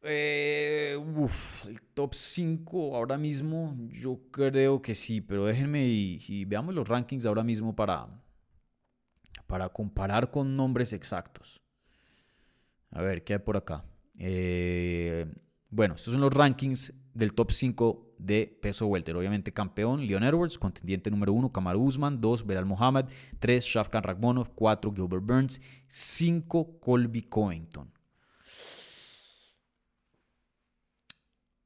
[0.03, 0.99] Eh,
[1.67, 7.25] el top 5 ahora mismo, yo creo que sí, pero déjenme y, veamos los rankings
[7.25, 8.07] ahora mismo para,
[9.47, 11.63] para comparar con nombres exactos.
[12.91, 13.83] A ver, ¿qué hay por acá?
[14.19, 15.27] Eh,
[15.75, 19.17] bueno, estos son los rankings del top 5 de peso welter.
[19.17, 23.07] Obviamente campeón, Leon Edwards, contendiente número 1, Kamaru Usman, 2, Belal Mohamed,
[23.41, 27.91] 3, Shafkan Ragmonov, 4, Gilbert Burns, 5, Colby Covington.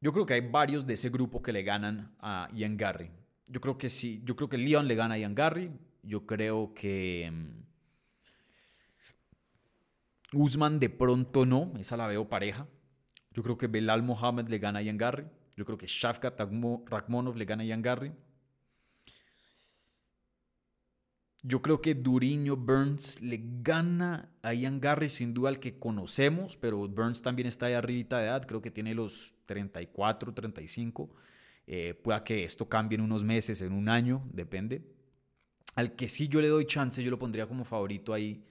[0.01, 3.11] Yo creo que hay varios de ese grupo que le ganan a Ian Garry.
[3.47, 4.23] Yo creo que sí.
[4.25, 5.71] Yo creo que Leon le gana a Ian Garry.
[6.03, 7.31] Yo creo que.
[7.31, 7.67] Mm,
[10.33, 11.75] Usman de pronto no.
[11.79, 12.67] Esa la veo pareja.
[13.33, 15.27] Yo creo que Belal Mohamed le gana a Ian Garry.
[15.57, 18.13] Yo creo que Shafkat Rakhmonov le gana a Ian Garry.
[21.43, 26.57] Yo creo que Duriño Burns le gana a Ian Garry, sin duda al que conocemos,
[26.57, 31.11] pero Burns también está ahí arribita de edad, creo que tiene los 34, 35.
[31.67, 34.83] Eh, pueda que esto cambie en unos meses, en un año, depende.
[35.77, 38.43] Al que sí yo le doy chance, yo lo pondría como favorito ahí,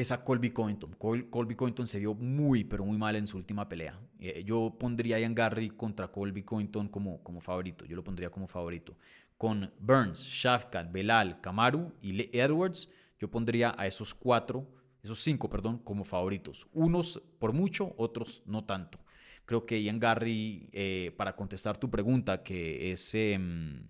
[0.00, 0.94] es a Colby Covington.
[0.98, 3.98] Colby Covington se vio muy, pero muy mal en su última pelea.
[4.18, 7.84] Eh, yo pondría a Ian Garry contra Colby Covington como, como favorito.
[7.84, 8.96] Yo lo pondría como favorito
[9.40, 14.68] con Burns, Shafkat, Belal, Kamaru y Edwards, yo pondría a esos cuatro,
[15.02, 16.68] esos cinco, perdón, como favoritos.
[16.74, 18.98] Unos por mucho, otros no tanto.
[19.46, 23.88] Creo que Ian Garry, eh, para contestar tu pregunta, que es em,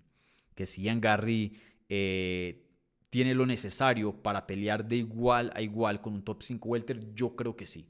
[0.55, 1.53] que si Ian Garry
[1.89, 2.70] eh,
[3.11, 7.37] tiene lo necesario para pelear de igual a igual con un top 5 welter, yo
[7.37, 7.89] creo que sí.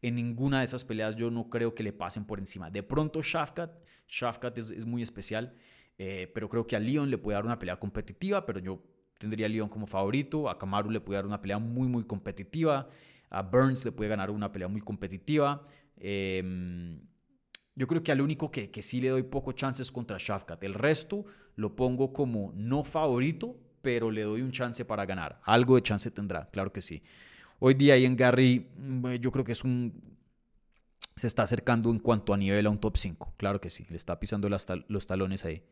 [0.00, 2.70] En ninguna de esas peleas yo no creo que le pasen por encima.
[2.70, 3.72] De pronto Shafkat,
[4.06, 5.54] Shafkat es, es muy especial.
[5.98, 8.80] Eh, pero creo que a Leon le puede dar una pelea competitiva, pero yo
[9.18, 10.48] tendría a Leon como favorito.
[10.48, 12.88] A Kamaru le puede dar una pelea muy, muy competitiva.
[13.30, 15.60] A Burns le puede ganar una pelea muy competitiva.
[15.96, 17.00] Em,
[17.74, 20.62] yo creo que al único que, que sí le doy poco chances contra Shafkat.
[20.62, 21.24] El resto
[21.56, 25.40] lo pongo como no favorito, pero le doy un chance para ganar.
[25.44, 27.02] Algo de chance tendrá, claro que sí.
[27.60, 30.18] Hoy día en Gary, mm, yo creo que es un
[31.16, 33.34] se está acercando en cuanto a nivel a un top 5.
[33.36, 35.62] Claro que sí, le está pisando los talones ahí.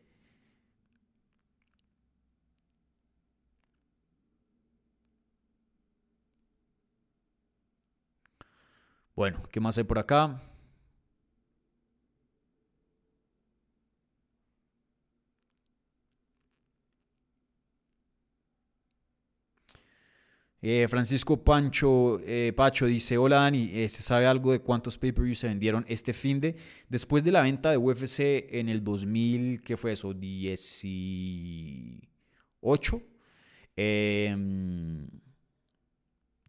[9.15, 10.39] Bueno, ¿qué más hay por acá?
[20.69, 25.39] Eh, Francisco Pancho eh, Pacho dice, hola Dani, eh, ¿se sabe algo de cuántos pay-per-views
[25.39, 26.57] se vendieron este fin de?
[26.89, 30.13] Después de la venta de UFC en el 2000, ¿qué fue eso?
[30.13, 33.01] 18.
[33.77, 35.07] Em,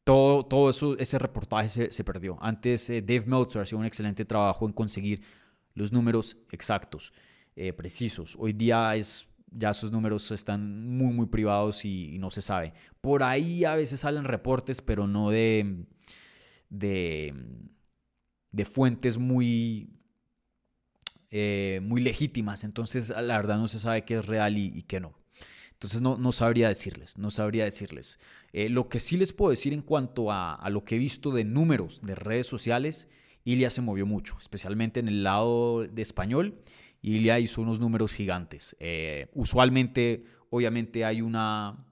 [0.02, 2.38] todo, todo eso, ese reportaje se, se perdió.
[2.40, 5.22] Antes Dave Meltzer hacía un excelente trabajo en conseguir
[5.74, 7.12] los números exactos,
[7.76, 8.34] precisos.
[8.36, 12.74] Hoy día es ya esos números están muy, muy privados y, no se sabe.
[13.00, 15.86] Por ahí a veces salen reportes, pero no de,
[16.68, 17.34] de,
[18.52, 19.90] de fuentes muy,
[21.30, 22.64] eh, muy legítimas.
[22.64, 25.18] Entonces, la verdad no se sabe qué es real y, qué no.
[25.72, 28.18] Entonces no, no, sabría decirles, no sabría decirles.
[28.52, 31.30] Eh, lo que sí les puedo decir en cuanto a, a, lo que he visto
[31.30, 33.08] de números de redes sociales,
[33.44, 36.60] Ilia se movió mucho, especialmente en el lado de español.
[37.02, 38.76] Ilia hizo unos números gigantes.
[38.80, 41.84] Eh, usualmente, obviamente, hay una...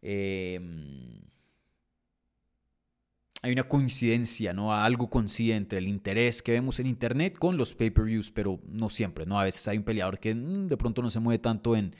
[0.00, 1.22] Em,
[3.42, 4.72] hay una coincidencia, ¿no?
[4.72, 9.26] Algo coincide entre el interés que vemos en Internet con los pay-per-views, pero no siempre,
[9.26, 9.38] ¿no?
[9.38, 11.94] A veces hay un peleador que mm, de pronto no se mueve tanto en,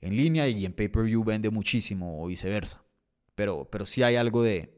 [0.00, 2.84] en línea y en pay-per-view vende muchísimo o viceversa.
[3.36, 4.74] Pero, pero sí hay algo de...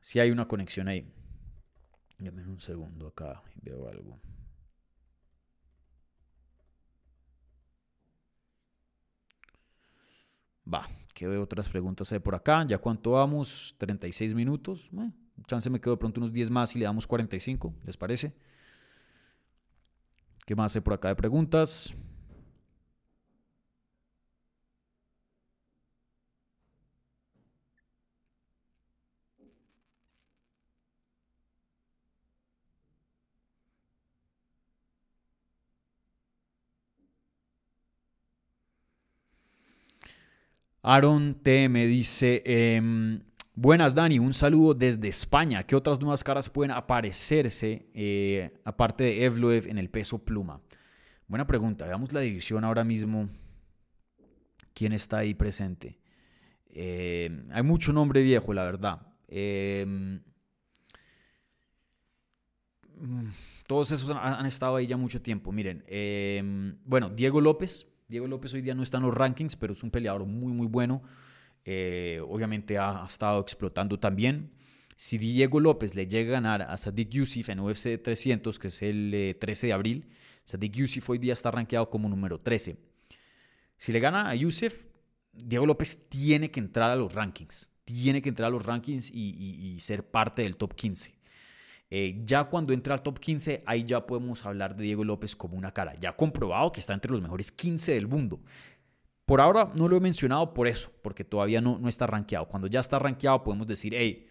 [0.00, 1.06] Sí hay una conexión ahí.
[2.18, 4.20] Dame un segundo acá y veo algo.
[10.72, 12.66] Va, que veo otras preguntas por acá.
[12.66, 13.74] ¿Ya cuánto vamos?
[13.78, 14.88] 36 minutos.
[14.90, 15.14] Bueno,
[15.46, 18.34] chance me quedo de pronto unos 10 más y le damos 45, ¿les parece?
[20.44, 21.94] ¿Qué más hay por acá de preguntas?
[40.82, 43.20] Aaron T dice, em,
[43.54, 45.64] buenas Dani, un saludo desde España.
[45.64, 50.60] ¿Qué otras nuevas caras pueden aparecerse eh, aparte de Evloev en el peso pluma?
[51.26, 51.84] Buena pregunta.
[51.84, 53.28] Veamos la división ahora mismo.
[54.72, 55.98] ¿Quién está ahí presente?
[56.66, 59.00] Em, hay mucho nombre viejo, la verdad.
[59.26, 60.20] Em,
[63.66, 65.50] todos esos han, han, estado ahí ya mucho tiempo.
[65.50, 65.84] Miren,
[66.84, 69.90] bueno, Diego López Diego López hoy día no está en los rankings, pero es un
[69.90, 71.02] peleador muy, muy bueno.
[71.66, 74.50] Eh, obviamente ha, estado explotando también.
[74.96, 78.82] Si Diego López le llega a ganar a Sadiq Yusuf en UFC 300, que es
[78.82, 80.08] el 13 eh, de abril,
[80.44, 82.78] Sadiq Yusuf hoy día está rankeado como número 13.
[83.76, 84.86] Si le gana a Yusuf,
[85.30, 87.70] Diego López tiene que entrar a los rankings.
[87.84, 91.17] Tiene que entrar a los rankings y ser parte del top 15.
[91.90, 95.56] Eh, ya cuando entra al top 15, ahí ya podemos hablar de Diego López como
[95.56, 95.94] una cara.
[95.94, 98.40] Ya comprobado que está entre los mejores 15 del mundo.
[99.24, 102.48] Por ahora no lo he mencionado por eso, porque todavía no, no está rankeado.
[102.48, 104.26] Cuando ya está rankeado podemos decir, hey,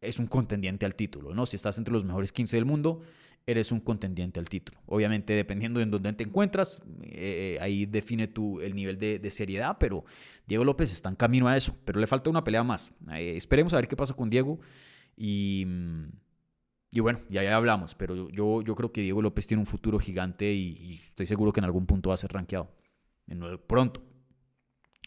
[0.00, 1.46] es un contendiente al título, ¿no?
[1.46, 3.00] Si estás entre los mejores 15 del mundo,
[3.46, 4.78] eres un contendiente al título.
[4.86, 9.76] Obviamente, dependiendo de en dónde te encuentras, eh, ahí define tu, el nivel de, seriedad,
[9.80, 10.04] pero
[10.46, 12.92] Diego López está en camino a eso, pero le falta una pelea más.
[13.14, 14.60] Eh, esperemos a ver qué pasa con Diego
[15.16, 15.66] y...
[16.90, 19.98] Y bueno, ya, ya hablamos, pero yo, yo creo que Diego López tiene un futuro
[19.98, 22.70] gigante y, estoy seguro que en algún punto va a ser rankeado.
[23.66, 24.02] Pronto.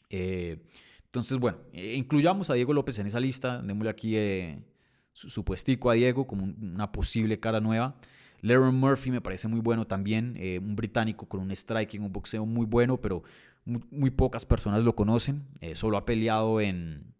[0.09, 0.61] Eh,
[1.05, 3.61] entonces, bueno, eh, incluyamos a Diego López en esa lista.
[3.61, 4.63] Démosle aquí eh,
[5.11, 7.97] su, puestico a Diego como una posible cara nueva.
[8.41, 10.37] Leron Murphy me parece muy bueno también.
[10.63, 13.23] un británico con un striking, un boxeo muy bueno, pero
[13.65, 15.47] muy pocas personas lo conocen.
[15.73, 17.13] solo ha peleado en,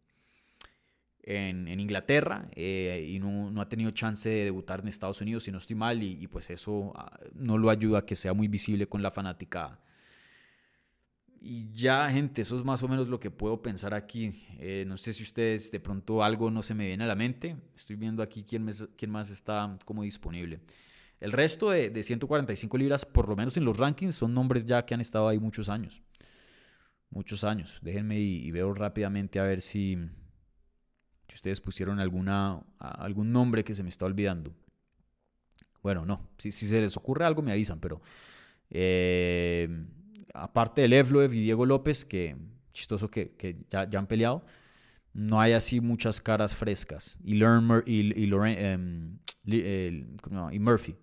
[1.23, 5.59] en, Inglaterra eh, y no, ha tenido chance de debutar en Estados Unidos, si no
[5.59, 9.01] estoy mal, y, pues eso ah, no lo ayuda a que sea muy visible con
[9.01, 9.79] la fanática.
[11.43, 14.31] Y ya, gente, eso es más o menos lo que puedo pensar aquí.
[14.59, 17.57] Eh, no sé si ustedes de pronto algo no se me viene a la mente.
[17.75, 20.59] Estoy viendo aquí quién, quién más está como disponible.
[21.19, 24.85] El resto de, de 145 libras, por lo menos en los rankings, son nombres ya
[24.85, 26.03] que han estado ahí muchos años.
[27.09, 27.79] Muchos años.
[27.81, 29.97] Déjenme y veo rápidamente a ver si,
[31.31, 34.53] si ustedes pusieron alguna, algún nombre que se me está olvidando.
[35.81, 38.01] Bueno, no, si, se les ocurre algo me avisan, pero
[38.69, 39.69] eh,
[40.33, 42.35] aparte de Evloev y Diego López, que
[42.73, 44.43] chistoso que, que ya, ya, han peleado,
[45.13, 47.17] no hay así muchas caras frescas.
[47.23, 50.97] Y, Lerner, y, y, em, y Murphy.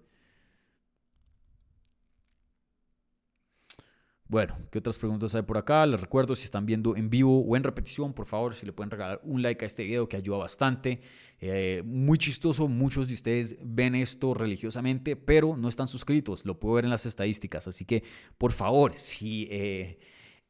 [4.31, 5.87] Bueno, ¿qué otras preguntas hay por acá?
[5.87, 8.91] Les recuerdo, si están viendo en vivo o en repetición, por favor, si le pueden
[8.91, 11.01] regalar un like a este video que ayuda bastante.
[11.41, 16.75] Eh, muy chistoso, muchos de ustedes ven esto religiosamente, pero no están suscritos, lo puedo
[16.75, 17.69] ver en las estadísticas.
[17.69, 18.05] Así que,
[18.37, 19.49] por favor, si...
[19.51, 19.99] Eh,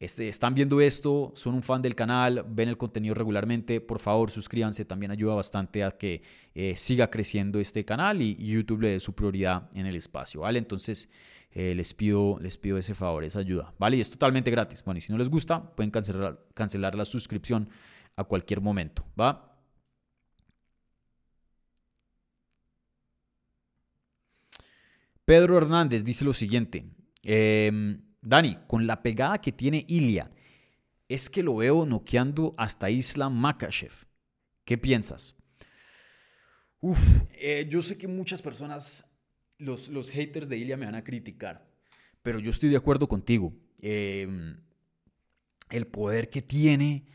[0.01, 4.31] este, están viendo esto, son un fan del canal, ven el contenido regularmente, por favor
[4.31, 6.23] suscríbanse, también ayuda bastante a que
[6.55, 10.61] eh, siga creciendo este canal y, YouTube le dé su prioridad en el espacio, ¿vale?
[10.61, 11.11] Entonces
[11.51, 13.97] eh, les, pido, les pido ese favor, esa ayuda, ¿vale?
[13.97, 14.83] Y es totalmente gratis.
[14.85, 17.69] Bueno, y si no les gusta, pueden cancelar, cancelar la suscripción
[18.17, 19.45] a cualquier momento, ¿va?
[25.25, 26.87] Pedro Hernández dice lo siguiente.
[27.23, 27.71] Eh,
[28.23, 30.31] Dani, con la pegada que tiene Ilya,
[31.09, 33.93] es que lo veo noqueando hasta Islam Makachev.
[34.65, 35.37] ¿Qué piensas?
[36.81, 39.05] Uf, eh, yo sé que muchas personas,
[39.59, 41.69] los, los, haters de Ilya me van a criticar,
[42.23, 43.53] pero yo estoy de acuerdo contigo.
[43.81, 44.57] Em,
[45.71, 47.07] el poder que tiene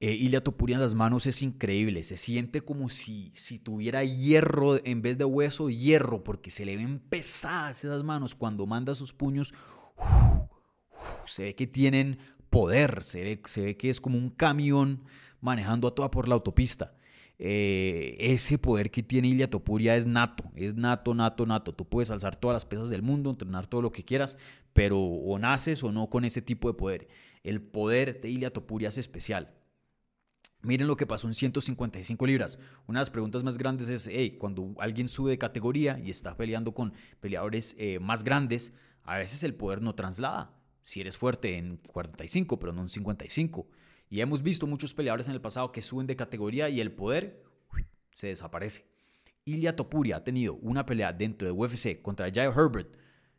[0.00, 2.02] eh, Ilya Topuria en las manos es increíble.
[2.02, 6.76] Se siente como si, si tuviera hierro en vez de hueso, hierro, porque se le
[6.76, 9.52] ven pesadas esas manos cuando manda sus puños
[11.26, 12.18] se ve que tienen
[12.50, 15.04] poder, se ve, se ve que es como un camión
[15.40, 16.94] manejando a toda por la autopista.
[17.44, 21.74] Eh, ese poder que tiene Ilia Topuria es nato, es nato, nato, nato.
[21.74, 24.36] Tú puedes alzar todas las pesas del mundo, entrenar todo lo que quieras,
[24.72, 27.08] pero o naces o no con ese tipo de poder.
[27.42, 29.52] El poder de Ilia Topuria es especial.
[30.60, 32.60] Miren lo que pasó en 155 libras.
[32.86, 36.36] Una de las preguntas más grandes es, hey, cuando alguien sube de categoría y está
[36.36, 38.72] peleando con peleadores eh, más grandes,
[39.02, 40.54] a veces el poder no traslada.
[40.82, 43.66] Si eres fuerte en 45, pero no en 55.
[44.12, 47.42] Y hemos visto muchos peleadores en el pasado que suben de categoría y el poder
[48.10, 48.84] se desaparece.
[49.46, 52.94] Ilya Topuria ha tenido una pelea dentro de UFC contra Jai Herbert,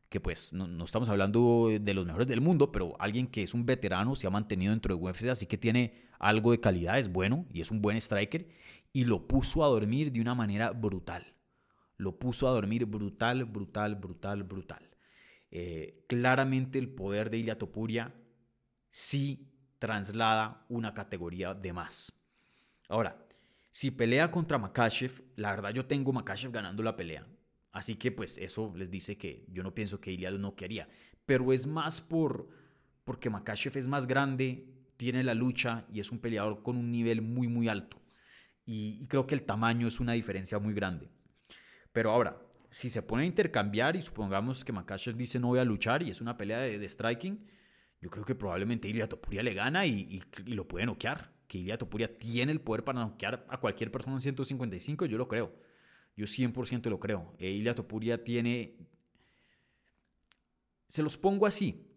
[0.09, 3.67] que pues no, estamos hablando de los mejores del mundo, pero alguien que es un
[3.67, 7.45] veterano, se ha mantenido dentro de UFC, así que tiene algo de calidad, es bueno
[7.53, 8.47] y es un buen striker,
[8.91, 11.35] y lo puso a dormir de una manera brutal.
[11.97, 14.89] Lo puso a dormir brutal, brutal, brutal, brutal.
[15.51, 18.11] Eh, claramente el poder de Ilia Topuria
[18.89, 19.52] sí
[19.83, 22.13] traslada una categoría de más.
[22.87, 23.21] Ahora,
[23.69, 27.27] si pelea contra Makashev, la verdad yo tengo Makashev ganando la pelea.
[27.73, 30.87] Así que pues eso les dice que yo no pienso que Ilia no quería.
[31.25, 32.47] Pero es más por
[33.03, 34.65] porque Makashev es más grande,
[34.95, 38.01] tiene la lucha y es un peleador con un nivel muy muy alto.
[38.65, 41.09] Y, creo que el tamaño es una diferencia muy grande.
[41.91, 45.65] Pero ahora, si se pone a intercambiar y supongamos que Makashev dice no voy a
[45.65, 47.43] luchar y es una pelea de, striking,
[48.03, 51.31] yo creo que probablemente Ilia Topuria le gana y, lo puede noquear.
[51.47, 55.29] Que Ilia Topuria tiene el poder para noquear a cualquier persona en 155, yo lo
[55.29, 55.55] creo.
[56.17, 57.33] Yo 100% lo creo.
[57.39, 58.75] E Ilia Topuria tiene...
[60.87, 61.87] Se los pongo así.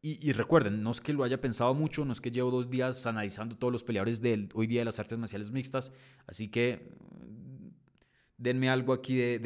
[0.00, 3.06] Y, recuerden, no es que lo haya pensado mucho, no es que llevo dos días
[3.06, 5.92] analizando todos los peleadores de hoy día de las artes marciales mixtas,
[6.26, 6.92] así que
[8.36, 9.40] denme algo aquí de,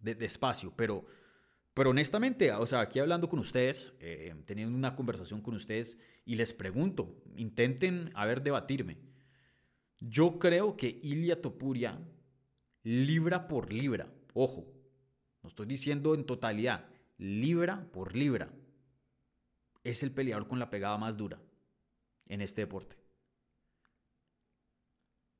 [0.00, 1.04] de, espacio, pero,
[1.74, 6.36] pero honestamente, o sea, aquí hablando con ustedes, eh, teniendo una conversación con ustedes y
[6.36, 8.98] les pregunto, intenten, a ver, debatirme.
[9.98, 12.00] Yo creo que Ilia Topuria,
[12.84, 14.72] libra por libra, ojo,
[15.42, 16.86] no estoy diciendo en totalidad,
[17.18, 18.52] libra por libra,
[19.82, 21.42] es el peleador con la pegada más dura
[22.26, 22.96] en este deporte.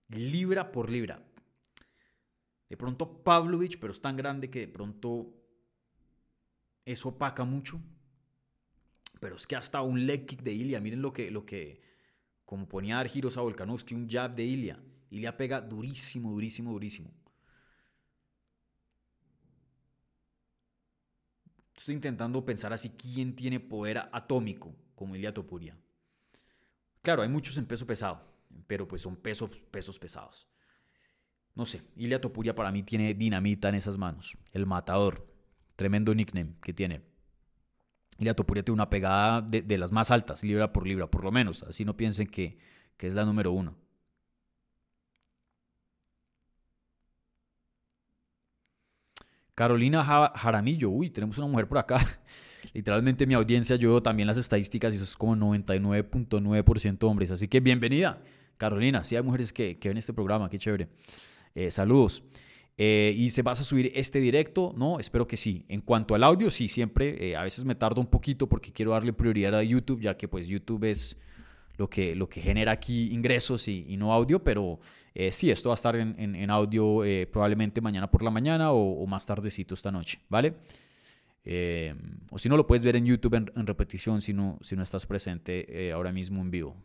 [0.08, 1.22] Libra por libra.
[2.68, 5.43] De pronto Pavlovich, pero es tan grande que de pronto
[6.84, 7.80] eso opaca mucho.
[9.20, 11.80] Pero es que hasta un leg kick de Ilya, miren lo que, lo que
[12.44, 14.78] como ponía Argiros a Volkanovski, un jab de Ilya.
[15.10, 17.10] Ilya pega durísimo, durísimo, durísimo.
[21.76, 25.76] Estoy intentando pensar así quién tiene poder atómico como Ilya Topuria.
[27.02, 28.26] Claro, hay muchos en peso pesado,
[28.66, 30.48] pero pues son pesos, pesos pesados.
[31.54, 34.36] No sé, Ilia Topuria para mí tiene dinamita en esas manos.
[34.52, 35.33] El matador.
[35.76, 37.02] Tremendo nickname que tiene.
[38.18, 41.62] Ilia Topuria tiene una pegada de, las más altas, libra por libra, por lo menos.
[41.64, 42.58] Así no piensen que,
[42.96, 43.76] que es la número uno.
[49.54, 50.04] Carolina
[50.34, 52.04] Jaramillo, uy, tenemos una mujer por acá.
[52.72, 57.30] Literalmente mi audiencia, yo también las estadísticas y eso es como 99.9% hombres.
[57.30, 58.20] Así que bienvenida,
[58.56, 59.04] Carolina.
[59.04, 60.88] Sí hay mujeres que, que ven este programa, qué chévere.
[61.54, 62.24] Eh, saludos.
[62.76, 64.98] Eh, y se vas a subir este directo, ¿no?
[64.98, 65.64] Espero que sí.
[65.68, 67.30] En cuanto al audio, sí, siempre.
[67.30, 70.26] Eh, a veces me tardo un poquito porque quiero darle prioridad a YouTube, ya que
[70.26, 71.16] pues YouTube es
[71.76, 74.80] lo que, lo que genera aquí ingresos y, no audio, pero
[75.30, 77.02] sí, esto va a estar en, audio
[77.32, 80.54] probablemente mañana por la mañana o, más tardecito esta noche, ¿vale?
[82.30, 85.04] o si no, lo puedes ver en YouTube en, repetición si no, si no estás
[85.04, 86.76] presente ahora mismo en vivo.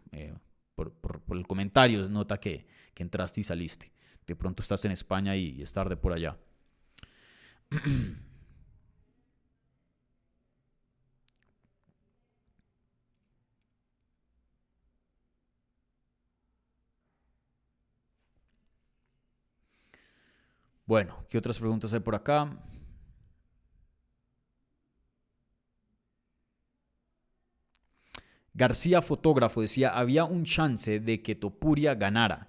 [0.73, 0.91] Por,
[1.37, 2.65] el comentario, nota que,
[2.95, 3.91] que entraste y saliste
[4.29, 6.37] de pronto estás en España y, y es tarde por allá.
[20.85, 22.51] Bueno, ¿qué otras preguntas hay por acá?
[28.53, 32.48] García Fotógrafo decía, había un chance de que Topuria ganara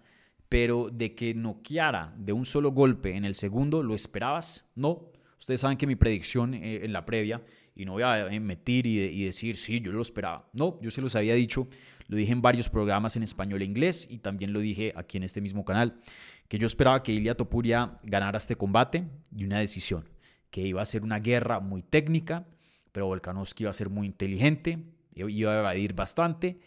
[0.50, 4.68] pero de que noqueara de un solo golpe en el segundo, ¿lo esperabas?
[4.74, 5.12] No.
[5.38, 7.40] Ustedes saben que mi predicción eh, en la previa,
[7.76, 10.50] y no voy a metir y, y, decir, sí, yo lo esperaba.
[10.52, 11.68] No, yo se los había dicho,
[12.08, 15.22] lo dije en varios programas en español e inglés, y también lo dije aquí en
[15.22, 16.00] este mismo canal,
[16.48, 20.08] que yo esperaba que Ilia Topuria ganara este combate y una decisión,
[20.50, 22.44] que iba a ser una guerra muy técnica,
[22.90, 24.80] pero Volkanovski iba a ser muy inteligente,
[25.14, 26.58] iba a evadir bastante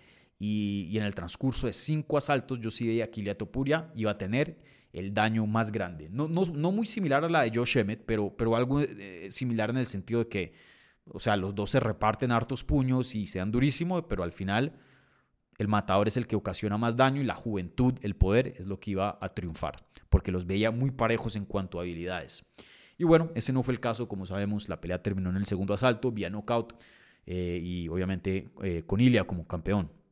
[0.45, 4.17] y, en el transcurso de cinco asaltos yo sí veía que Ilia Topuria iba a
[4.17, 4.57] tener
[4.91, 6.09] el daño más grande.
[6.09, 9.69] No, no, no muy similar a la de Josh Emmett, pero, pero algo eh, similar
[9.69, 10.53] en el sentido de que,
[11.07, 14.73] o sea, los dos se reparten hartos puños y se dan durísimo, pero al final
[15.57, 18.81] el matador es el que ocasiona más daño y la juventud, el poder, es lo
[18.81, 19.77] que iba a triunfar,
[20.09, 22.43] porque los veía muy parejos en cuanto a habilidades.
[22.97, 25.73] Y bueno, ese no fue el caso, como sabemos, la pelea terminó en el segundo
[25.73, 26.83] asalto, vía knockout
[27.25, 30.02] eh, y obviamente eh, con Ilia como campeón.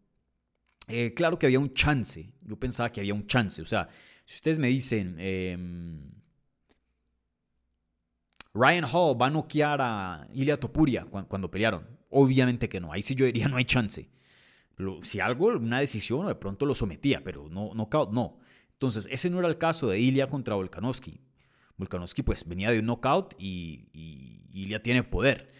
[0.91, 3.87] Eh, claro que había un chance, yo pensaba que había un chance, o sea,
[4.25, 6.11] si ustedes me dicen, em,
[8.53, 13.15] Ryan Hall va a noquear a Ilia Topuria cuando, pelearon, obviamente que no, ahí sí
[13.15, 14.09] yo diría no hay chance.
[15.03, 18.39] Si algo, una decisión, de pronto lo sometía, pero no, knockout, no.
[18.73, 21.21] Entonces, ese no era el caso de Ilia contra Volkanovski.
[21.77, 23.87] Volkanovski pues venía de un knockout y,
[24.53, 25.51] Ilia tiene poder.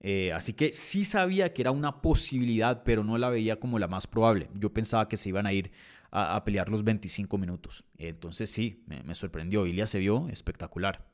[0.00, 3.88] Eh, así que sí sabía que era una posibilidad, pero no la veía como la
[3.88, 4.48] más probable.
[4.54, 5.72] Yo pensaba que se iban a ir
[6.10, 7.84] a, pelear los 25 minutos.
[7.98, 9.66] Entonces sí, me, me sorprendió.
[9.66, 11.04] Ilia se vio espectacular.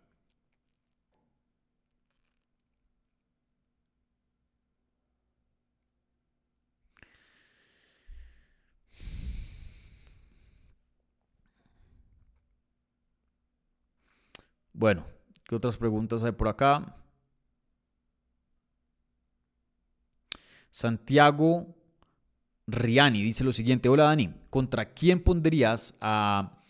[14.74, 15.06] Bueno,
[15.48, 16.96] ¿qué otras preguntas hay por acá?
[20.74, 21.72] Santiago
[22.66, 26.64] Riani dice lo siguiente, hola Dani, ¿contra quién pondrías a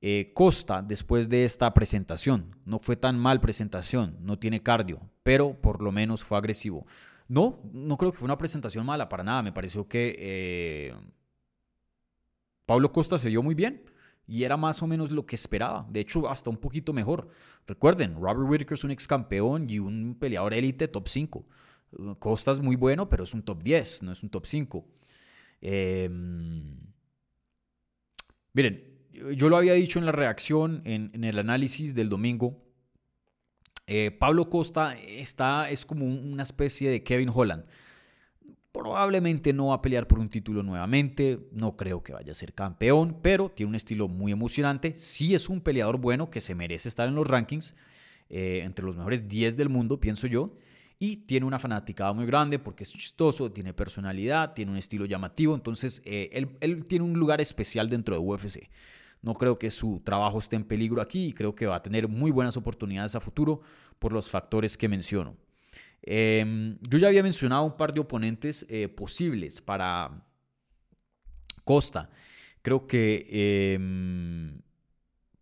[0.00, 2.54] eh, Costa después de esta presentación?
[2.64, 6.86] No fue tan mal presentación, no tiene cardio, pero por lo menos fue agresivo.
[7.26, 10.94] No, no creo que fue una presentación mala para nada, me pareció que eh,
[12.64, 13.82] Pablo Costa se vio muy bien
[14.24, 17.28] y era más o menos lo que esperaba, de hecho hasta un poquito mejor.
[17.66, 21.44] Recuerden, Robert Whittaker es un ex campeón y un peleador élite top 5.
[22.18, 24.84] Costa es muy bueno, pero es un top 10, no es un top 5.
[25.60, 26.76] Em,
[28.52, 28.84] miren,
[29.36, 32.58] yo lo había dicho en la reacción, en, el análisis del domingo.
[33.86, 37.64] Eh, Pablo Costa está, es como una especie de Kevin Holland.
[38.72, 42.54] Probablemente no va a pelear por un título nuevamente, no creo que vaya a ser
[42.54, 44.94] campeón, pero tiene un estilo muy emocionante.
[44.94, 47.74] Sí es un peleador bueno que se merece estar en los rankings,
[48.30, 50.56] eh, entre los mejores 10 del mundo, pienso yo
[51.04, 55.52] y tiene una fanaticada muy grande porque es chistoso, tiene personalidad, tiene un estilo llamativo,
[55.52, 56.30] entonces eh,
[56.60, 58.70] él, tiene un lugar especial dentro de UFC.
[59.20, 62.06] No creo que su trabajo esté en peligro aquí y creo que va a tener
[62.06, 63.62] muy buenas oportunidades a futuro
[63.98, 65.36] por los factores que menciono.
[66.02, 70.24] Em, yo ya había mencionado un par de oponentes eh, posibles para
[71.64, 72.10] Costa.
[72.62, 74.62] Creo que, em,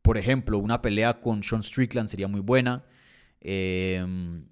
[0.00, 2.82] por ejemplo, una pelea con Sean Strickland sería muy buena.
[3.42, 4.46] Eh,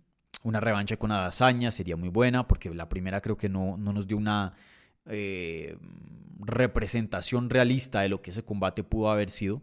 [0.49, 4.16] una revancha con Adazaña sería muy buena, porque la primera creo que no, nos dio
[4.16, 4.55] una
[5.07, 5.76] eh,
[6.38, 9.62] representación realista de lo que ese combate pudo haber sido.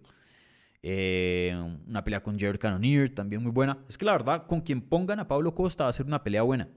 [0.84, 1.56] Eh,
[1.88, 3.80] una pelea con Jared Cannonier también muy buena.
[3.90, 6.44] Es que la verdad, con quien pongan a Pablo Costa va a ser una pelea
[6.44, 6.70] buena.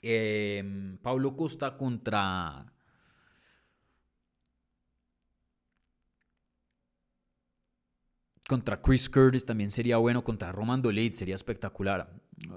[0.00, 2.72] Eh, Pablo Costa contra
[8.48, 10.24] Contra Chris Curtis también sería bueno.
[10.24, 12.10] Contra Roman Dolid sería espectacular.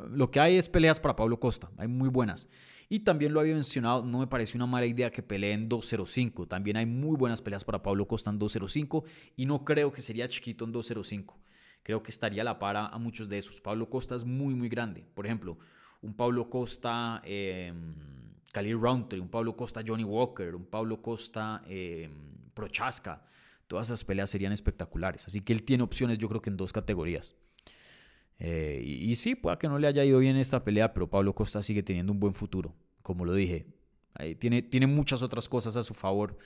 [0.10, 1.70] Lo que hay es peleas para Pablo Costa.
[1.78, 2.48] Hay muy buenas.
[2.88, 6.48] Y también lo había mencionado, no me parece una mala idea que peleen 205.
[6.48, 9.04] También hay muy buenas peleas para Pablo Costa en 205.
[9.36, 11.38] Y no creo que sería chiquito en 205.
[11.84, 13.60] Creo que estaría a la para a muchos de esos.
[13.60, 15.06] Pablo Costa es muy, muy grande.
[15.14, 15.58] Por ejemplo,
[16.02, 17.74] un Pablo Costa eh,
[18.54, 22.10] Khalil Roundtree, un Pablo Costa Johnny Walker, un Pablo Costa eh,
[22.54, 23.26] Prochaska.
[23.72, 25.28] Todas esas peleas serían espectaculares.
[25.28, 27.38] Así que él tiene opciones, yo creo que en dos categorías.
[28.38, 31.62] Eh, y, sí, puede que no le haya ido bien esta pelea, pero Pablo Costa
[31.62, 32.76] sigue teniendo un buen futuro.
[33.02, 33.68] Como lo dije,
[34.40, 36.38] tiene, tiene muchas otras cosas a su favor.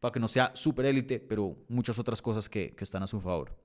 [0.00, 3.20] Para que no sea super élite, pero muchas otras cosas que, que están a su
[3.20, 3.56] favor.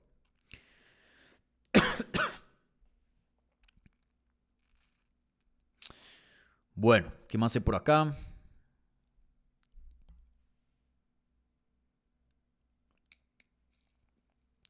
[6.76, 8.16] bueno, ¿qué más sé por acá?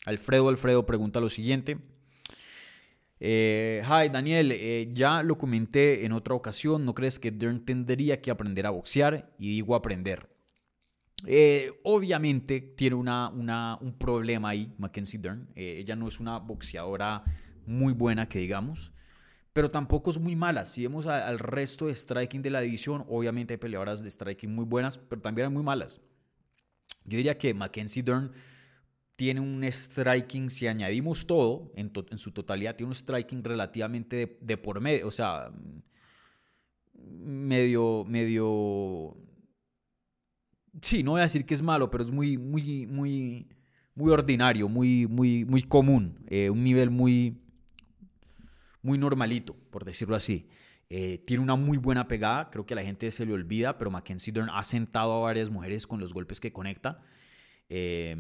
[0.08, 1.76] Alfredo Alfredo pregunta lo siguiente.
[3.20, 8.22] Eh, hi Daniel, eh, ya lo comenté en otra ocasión, ¿no crees que Dern tendría
[8.22, 9.34] que aprender a boxear?
[9.38, 10.30] Y digo aprender.
[11.26, 15.48] Eh, obviamente tiene un problema ahí, Mackenzie Dern.
[15.54, 17.22] ella no es una boxeadora
[17.66, 18.92] muy buena, que digamos,
[19.52, 20.64] pero tampoco es muy mala.
[20.64, 24.64] Si vemos al resto de striking de la división, obviamente hay peleadoras de striking muy
[24.64, 26.00] buenas, pero también hay muy malas.
[27.04, 28.32] Yo diría que Mackenzie Dern
[29.18, 34.80] tiene un striking, si añadimos todo en, su totalidad, tiene un striking relativamente de, por
[34.80, 35.50] medio, o sea,
[36.94, 39.16] medio, medio,
[40.80, 43.48] sí, no voy a decir que es malo, pero es muy, muy, muy,
[43.96, 47.42] muy ordinario, muy, muy, muy común, eh, un nivel muy,
[48.82, 50.46] muy normalito, por decirlo así.
[50.90, 53.90] Eh, tiene una muy buena pegada, creo que a la gente se le olvida, pero
[53.90, 57.02] Mackenzie Dern ha sentado a varias mujeres con los golpes que conecta.
[57.68, 58.16] Eh,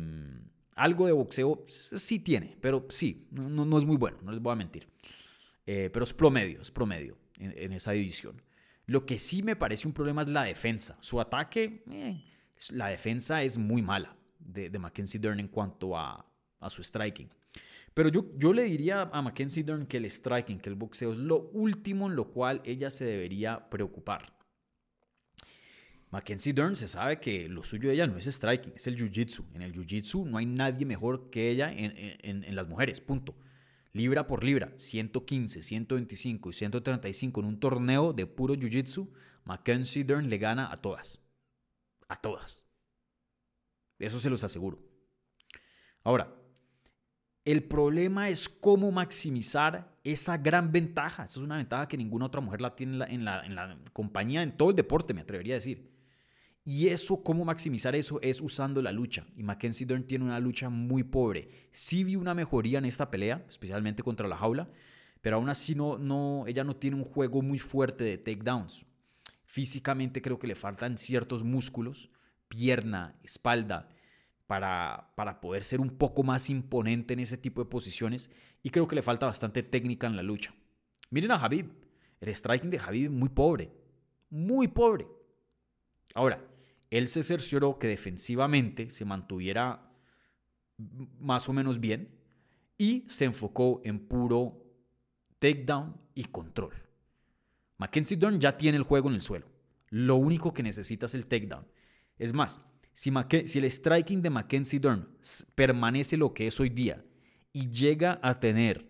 [0.78, 4.56] algo de boxeo sí tiene, pero sí, no, es muy bueno, no les voy a
[4.56, 4.88] mentir.
[5.66, 8.40] Eh, pero es promedio, es promedio en, esa división.
[8.86, 10.96] Lo que sí me parece un problema es la defensa.
[11.00, 12.24] Su ataque, eh,
[12.70, 16.24] la defensa es muy mala de, Mackenzie Dern en cuanto a,
[16.60, 17.28] a su striking.
[17.92, 21.18] Pero yo, yo le diría a Mackenzie Dern que el striking, que el boxeo es
[21.18, 24.37] lo último en lo cual ella se debería preocupar.
[26.10, 29.44] Mackenzie Dern se sabe que lo suyo de ella no es striking, es el jiu-jitsu.
[29.54, 33.36] En el jiu-jitsu no hay nadie mejor que ella en, las mujeres, punto.
[33.92, 39.10] Libra por libra, 115, 125 y 135 en un torneo de puro jiu-jitsu,
[39.44, 41.28] Mackenzie Dern le gana a todas.
[42.08, 42.66] A todas.
[43.98, 44.78] Eso se los aseguro.
[46.04, 46.34] Ahora,
[47.44, 51.24] el problema es cómo maximizar esa gran ventaja.
[51.24, 54.42] Esa es una ventaja que ninguna otra mujer la tiene en la, en la compañía,
[54.42, 55.97] en todo el deporte, me atrevería a decir.
[56.70, 59.26] Y eso, cómo maximizar eso, es usando la lucha.
[59.38, 61.48] Y Mackenzie Dern tiene una lucha muy pobre.
[61.70, 64.68] Sí vi una mejoría en esta pelea, especialmente contra la jaula,
[65.22, 68.84] pero aún así no, no, ella no tiene un juego muy fuerte de takedowns.
[69.46, 72.10] Físicamente creo que le faltan ciertos músculos,
[72.48, 73.88] pierna, espalda,
[74.46, 78.30] para, para poder ser un poco más imponente en ese tipo de posiciones.
[78.62, 80.54] Y creo que le falta bastante técnica en la lucha.
[81.08, 81.72] Miren a Habib.
[82.20, 83.72] El striking de es muy pobre.
[84.28, 85.08] Muy pobre.
[86.14, 86.47] Ahora,
[86.90, 89.92] él se cercioró que defensivamente se mantuviera
[91.18, 92.16] más o menos bien
[92.78, 94.64] y se enfocó en puro
[95.38, 96.74] takedown y control.
[97.76, 99.46] Mackenzie Dern ya tiene el juego en el suelo.
[99.90, 101.66] Lo único que necesita es el takedown.
[102.18, 102.60] Es más,
[102.92, 105.08] si, el striking de Mackenzie Dern
[105.54, 107.04] permanece lo que es hoy día
[107.52, 108.88] y llega a tener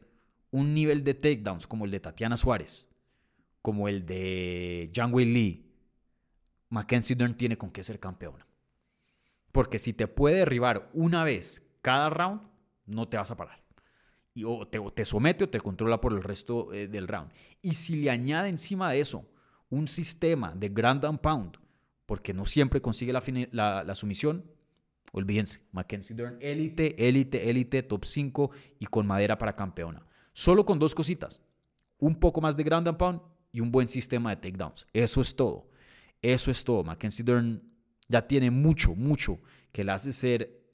[0.51, 2.88] un nivel de takedowns como el de Tatiana Suárez,
[3.61, 5.68] como el de Wei Li,
[6.71, 8.47] Mackenzie Dern tiene con qué ser campeona.
[9.53, 12.43] Porque si te puede derribar una vez cada round,
[12.87, 13.62] no te vas a parar.
[14.35, 17.33] Y o te, somete o te controla por el resto eh, del round.
[17.62, 19.29] Y si le añade encima de eso
[19.71, 21.59] un sistema de ground and pound,
[22.07, 24.51] porque no siempre consigue la, la, sumisión,
[25.12, 25.61] olvídense.
[25.73, 30.07] Mackenzie Dern, élite, élite, élite, top 5 y con madera para campeona.
[30.33, 31.43] Solo con dos cositas.
[31.99, 33.21] Un poco más de ground and pound
[33.53, 34.87] y un buen sistema de takedowns.
[34.93, 35.69] Eso es todo.
[36.23, 36.85] Eso es todo.
[36.85, 37.62] Mackenzie Dern
[38.09, 39.41] ya tiene mucho, mucho
[39.73, 40.69] que le hace ser,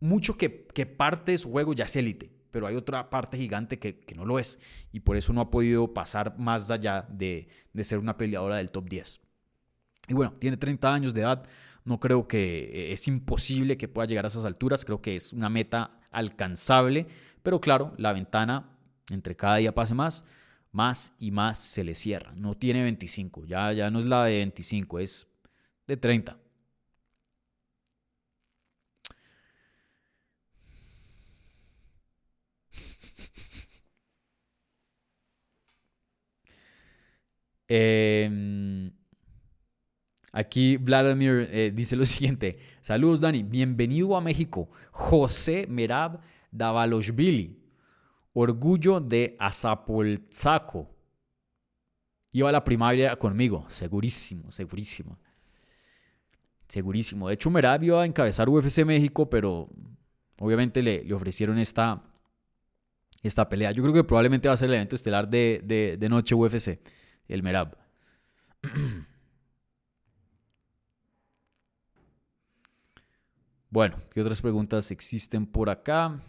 [0.00, 3.78] mucho que, que parte de su juego ya es élite, pero hay otra parte gigante
[3.78, 4.58] que, que, no lo es
[4.92, 8.70] y por eso no ha podido pasar más allá de, de ser una peleadora del
[8.70, 9.20] top 10.
[10.08, 11.44] Y bueno, tiene 30 años de edad,
[11.84, 15.32] no creo que eh, es imposible que pueda llegar a esas alturas, creo que es
[15.32, 17.06] una meta alcanzable,
[17.42, 18.78] pero claro, la ventana
[19.10, 20.24] entre cada día pase más
[20.74, 22.34] más y más se le cierra.
[22.40, 25.26] No tiene 25, ya, ya no es la de 25, es
[25.86, 26.38] de 30.
[37.68, 38.92] Em,
[40.32, 42.58] aquí Vladimir eh, dice lo siguiente.
[42.80, 44.68] Saludos Dani, bienvenido a México.
[44.90, 46.20] José Merab
[46.50, 47.63] Davaloshvili.
[48.34, 50.90] Orgullo de Azapolzaco.
[52.32, 55.18] Iba a la primaria conmigo, segurísimo, segurísimo.
[56.66, 57.28] Segurísimo.
[57.28, 59.70] De hecho, Merab iba a encabezar UFC México, pero
[60.40, 62.02] obviamente le, le ofrecieron esta,
[63.22, 63.70] esta pelea.
[63.70, 66.80] Yo creo que probablemente va a ser el evento estelar de, de noche UFC,
[67.28, 67.76] el Merab.
[73.74, 76.22] Bueno, ¿qué otras preguntas existen por acá?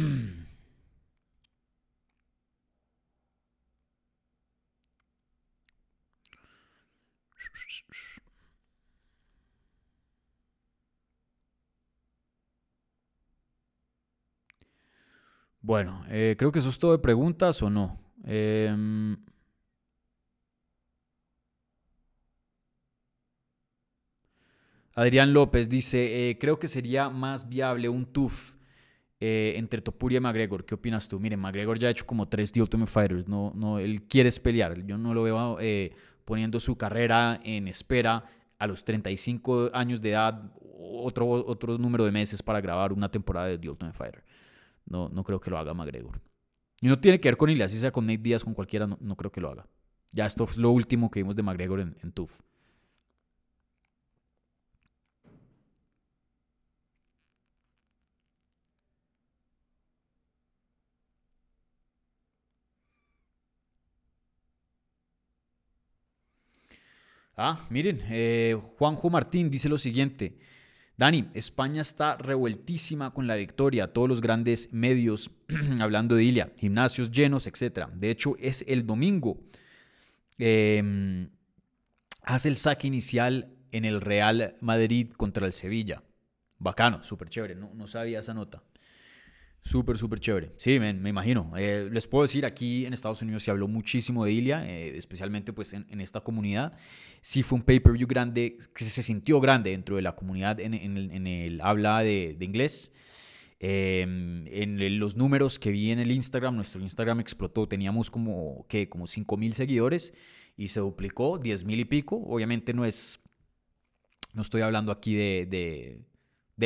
[15.62, 18.00] Bueno, eh, creo que eso es todo de preguntas o no.
[18.24, 19.16] Em,
[24.94, 28.54] Adrián López dice, eh, creo que sería más viable un TUF
[29.20, 30.64] eh, entre Topuria y McGregor.
[30.64, 31.20] ¿Qué opinas tú?
[31.20, 33.28] Miren, McGregor ya ha hecho como tres The Ultimate Fighters.
[33.28, 34.84] No, no, él quiere pelear.
[34.86, 35.58] Yo no lo veo
[36.24, 38.24] poniendo su carrera en espera
[38.60, 43.46] a los 35 años de edad, otro, otro número de meses para grabar una temporada
[43.48, 44.22] de The Ultimate Fighter.
[44.86, 46.20] No, no creo que lo haga McGregor.
[46.80, 49.16] Y no tiene que ver con Ilya, si sea con Nate Díaz, con cualquiera, no,
[49.16, 49.66] creo que lo haga.
[50.12, 52.40] Ya esto es lo último que vimos de McGregor en, en TUF.
[67.42, 70.36] Ah, miren, eh, Juanjo Martín dice lo siguiente.
[70.98, 73.94] Dani, España está revueltísima con la victoria.
[73.94, 75.30] Todos los grandes medios
[75.80, 77.86] hablando de Ilia, gimnasios llenos, etc.
[77.94, 79.40] De hecho, es el domingo.
[80.36, 81.30] Em,
[82.24, 86.02] hace el saque inicial en el Real Madrid contra el Sevilla.
[86.58, 87.54] Bacano, súper chévere.
[87.54, 88.62] No, no sabía esa nota.
[89.62, 90.52] Súper, súper chévere.
[90.56, 91.52] Sí, me imagino.
[91.56, 95.52] Eh, les puedo decir, aquí en Estados Unidos se habló muchísimo de Ilia, eh, especialmente
[95.52, 96.72] pues en, esta comunidad.
[97.20, 100.74] Sí fue un pay-per-view grande, que se sintió grande dentro de la comunidad en,
[101.26, 102.92] el, habla de, inglés.
[103.58, 108.88] Em, en los números que vi en el Instagram, nuestro Instagram explotó, teníamos como, ¿qué?
[108.88, 110.14] Como 5 mil seguidores
[110.56, 112.16] y se duplicó, 10 mil y pico.
[112.16, 113.20] Obviamente no es,
[114.32, 116.00] no estoy hablando aquí de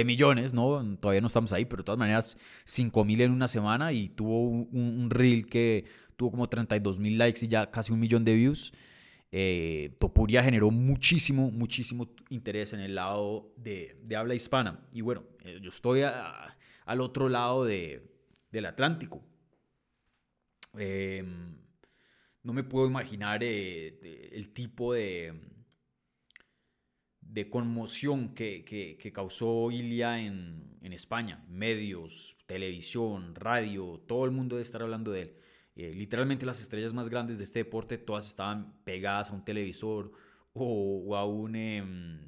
[0.02, 0.82] millones, ¿no?
[0.96, 4.48] Todavía no estamos ahí, pero de todas maneras, 5 mil en una semana y tuvo
[4.48, 5.84] un, reel que
[6.16, 8.72] tuvo como 32 mil likes y ya casi un millón de views.
[9.30, 14.80] Eh, Topuria generó muchísimo, muchísimo interés en el lado de, habla hispana.
[14.92, 19.22] Y bueno, eh, yo estoy al otro lado del Atlántico.
[20.76, 21.56] Em,
[22.42, 25.53] no me puedo imaginar eh, el tipo de
[27.34, 34.54] de conmoción que, que, causó Ilia en, en, España, medios, televisión, radio, todo el mundo
[34.54, 35.36] debe estar hablando de él.
[35.74, 40.12] Eh, literalmente las estrellas más grandes de este deporte todas estaban pegadas a un televisor
[40.52, 42.20] o, a, un, em,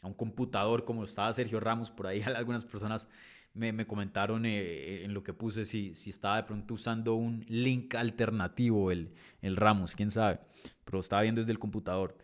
[0.00, 3.08] a un computador como estaba Sergio Ramos, por ahí algunas personas
[3.52, 7.44] me, me comentaron eh, en lo que puse si, si estaba de pronto usando un
[7.48, 9.12] link alternativo el,
[9.42, 10.38] el Ramos, quién sabe,
[10.84, 12.16] pero estaba viendo desde el computador.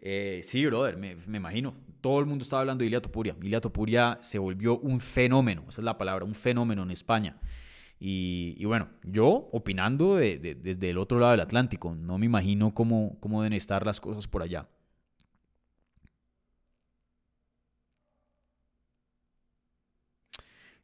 [0.00, 1.74] Eh, sí, brother, me, imagino.
[2.00, 3.36] Todo el mundo estaba hablando de Ilia Topuria.
[3.42, 7.36] Ilia Topuria se volvió un fenómeno, esa es la palabra, un fenómeno en España.
[8.00, 13.42] Y, bueno, yo opinando desde el otro lado del Atlántico, no me imagino cómo, cómo
[13.42, 14.68] deben estar las cosas por allá.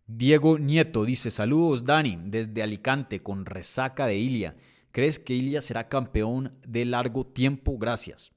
[0.07, 4.57] Diego Nieto dice, saludos Dani, desde Alicante con resaca de Ilia.
[4.93, 7.79] ¿Crees que Ilia será campeón de largo tiempo?
[7.79, 8.34] Gracias.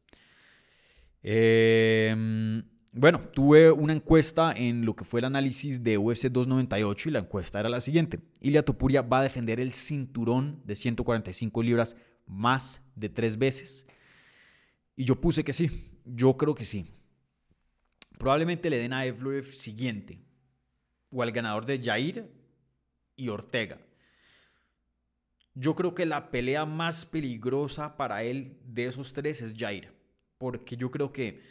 [1.30, 2.64] Em,
[2.94, 7.20] bueno, tuve una encuesta en lo que fue el análisis de UFC 298 y la
[7.20, 8.22] encuesta era la siguiente.
[8.40, 13.88] Ilia Topuria va a defender el cinturón de 145 libras más de tres veces.
[14.96, 16.94] Y yo puse que sí, yo creo que sí.
[18.18, 20.22] Probablemente le den a Evloev siguiente
[21.12, 22.32] o al ganador de Jair
[23.18, 23.82] y Ortega.
[25.56, 29.97] Yo creo que la pelea más peligrosa para él de esos tres es Jair
[30.38, 31.42] porque yo creo que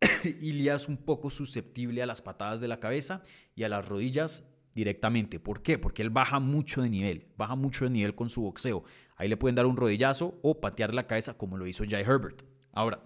[0.40, 3.22] Ilia es un poco susceptible a las patadas de la cabeza
[3.54, 4.44] y a las rodillas
[4.74, 5.40] directamente.
[5.40, 5.78] ¿Por qué?
[5.78, 8.84] Porque él baja mucho de nivel, baja mucho de nivel con su boxeo.
[9.16, 12.42] Ahí le pueden dar un rodillazo o patear la cabeza como lo hizo Jair Herbert.
[12.72, 13.02] Ahora,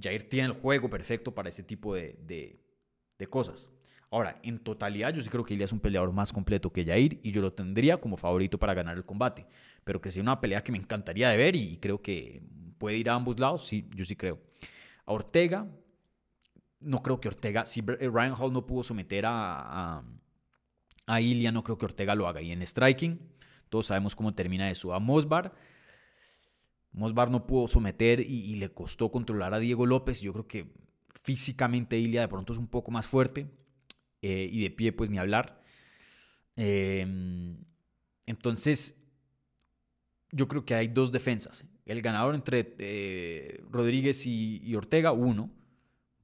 [0.00, 2.58] Jair tiene el juego perfecto para ese tipo de,
[3.28, 3.70] cosas.
[4.10, 7.20] Ahora, en totalidad yo sí creo que Ilia es un peleador más completo que Jair
[7.22, 9.46] y yo lo tendría como favorito para ganar el combate.
[9.84, 12.42] Pero que sea una pelea que me encantaría de ver y creo que
[12.80, 14.40] puede ir a ambos lados, sí, yo sí creo.
[15.04, 15.70] A Ortega,
[16.80, 20.04] no creo que Ortega, si eh, Ryan Hall no pudo someter a, a,
[21.06, 22.40] a Ilya, no creo que Ortega lo haga.
[22.40, 23.20] Y en striking,
[23.68, 24.94] todos sabemos cómo termina eso.
[24.94, 25.54] A Mosbar,
[26.92, 30.22] Mosbar no pudo someter y, le costó controlar a Diego López.
[30.22, 30.72] Yo creo que
[31.22, 33.46] físicamente Ilya de pronto es un poco más fuerte
[34.22, 35.60] eh, y de pie pues ni hablar.
[36.56, 37.62] Em,
[38.26, 38.96] entonces,
[40.32, 41.64] yo creo que hay dos defensas.
[41.86, 45.50] El ganador entre eh, Rodríguez y, Ortega, uno.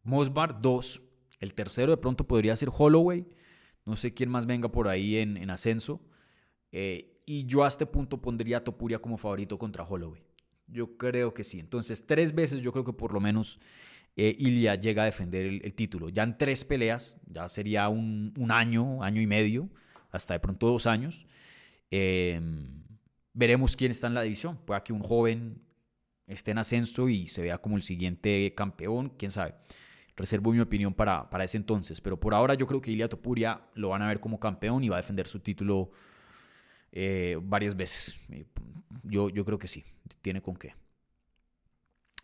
[0.02, 1.02] Mosbar, dos.
[1.40, 3.26] El tercero de pronto podría ser Holloway.
[3.84, 6.00] No sé quién más venga por ahí en, en ascenso.
[6.72, 10.22] Eh, y yo a este punto pondría a Topuria como favorito contra Holloway.
[10.68, 11.58] Yo creo que sí.
[11.58, 13.60] Entonces, tres veces yo creo que por lo menos
[14.16, 16.08] eh, Ilya llega a defender el, título.
[16.08, 19.68] Ya en tres peleas, ya sería un, un, año, año y medio,
[20.10, 21.26] hasta de pronto dos años.
[21.90, 22.82] Em,
[23.36, 24.58] veremos quién está en la división.
[24.64, 25.62] Puede que un joven
[26.26, 29.54] esté en ascenso y se vea como el siguiente campeón, quién sabe.
[30.16, 33.60] Reservo mi opinión para, para ese entonces, pero por ahora yo creo que Ilya Topuria
[33.74, 35.90] lo van a ver como campeón y va a defender su título
[36.90, 38.16] eh, varias veces.
[38.30, 38.46] Eh,
[39.04, 39.84] yo, yo creo que sí,
[40.22, 40.74] tiene con qué.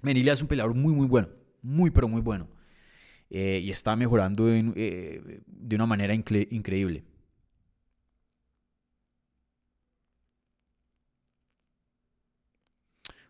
[0.01, 1.29] Menilia es un peleador muy, muy bueno,
[1.61, 2.49] muy, pero muy bueno.
[3.29, 5.43] Eh, y está mejorando de
[5.75, 7.05] una manera increíble.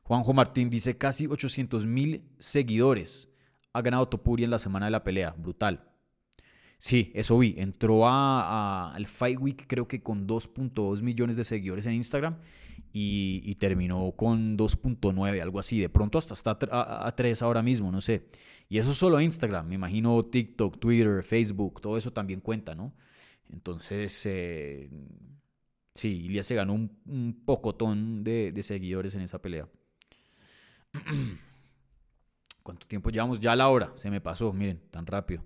[0.03, 3.29] Juanjo Martín dice casi 800 mil seguidores.
[3.73, 5.35] Ha ganado Topuria en la semana de la pelea.
[5.39, 5.89] Brutal.
[6.79, 7.55] Sí, eso vi.
[7.59, 12.39] Entró al Fight Week creo que con 2.2 millones de seguidores en Instagram
[12.93, 15.79] y, terminó con 2.9, algo así.
[15.79, 18.27] De pronto hasta está a, 3 ahora mismo, no sé.
[18.69, 19.69] Y eso solo Instagram.
[19.69, 22.93] Me imagino TikTok, Twitter, Facebook, todo eso también cuenta, ¿no?
[23.49, 24.91] Entonces, eh,
[25.95, 29.69] sí, Ilya se ganó un, pocotón de, de seguidores en esa pelea.
[32.63, 33.41] ¿Cuánto tiempo llevamos?
[33.41, 33.93] Ya la hora.
[33.97, 35.43] Se me pasó, miren, tan rápido.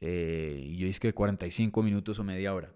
[0.00, 2.72] Eh, y yo dije que 45 minutos o media hora.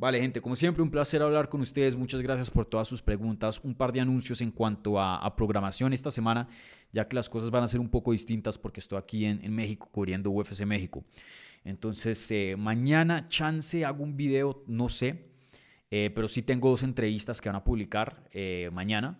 [0.00, 1.96] Vale, gente, como siempre, un placer hablar con ustedes.
[1.96, 3.60] Muchas gracias por todas sus preguntas.
[3.64, 6.48] Un par de anuncios en cuanto a, programación esta semana,
[6.92, 9.88] ya que las cosas van a ser un poco distintas porque estoy aquí en, México
[9.90, 11.04] cubriendo UFC México.
[11.64, 15.32] Entonces, eh, mañana, chance, hago un video, no sé,
[15.90, 18.22] eh, pero sí tengo dos entrevistas que van a publicar
[18.70, 19.18] mañana.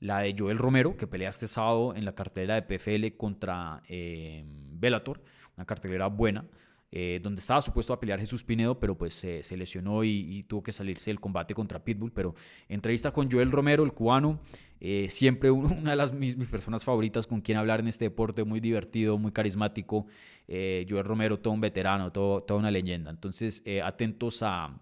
[0.00, 5.22] La de Joel Romero, que pelea este sábado en la cartelera de PFL contra Bellator,
[5.56, 6.44] una cartelera buena
[6.90, 10.72] eh, donde estaba supuesto a pelear Jesús Pinedo, pero pues se lesionó y, tuvo que
[10.72, 12.12] salirse del combate contra Pitbull.
[12.12, 12.34] Pero
[12.68, 14.40] entrevista con Joel Romero, el cubano,
[14.80, 18.60] eh, siempre una de las, mis, personas favoritas con quien hablar en este deporte, muy
[18.60, 20.06] divertido, muy carismático.
[20.46, 23.10] Eh, Joel Romero, todo un veterano, todo, toda una leyenda.
[23.10, 24.80] Entonces, atentos a,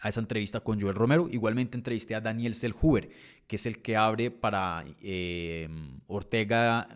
[0.00, 1.28] a esa entrevista con Joel Romero.
[1.30, 3.10] Igualmente entrevisté a Daniel Selhuber,
[3.46, 4.84] que es el que abre para
[6.06, 6.88] Ortega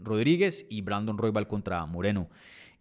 [0.00, 2.28] Rodríguez y Brandon Roybal contra Moreno.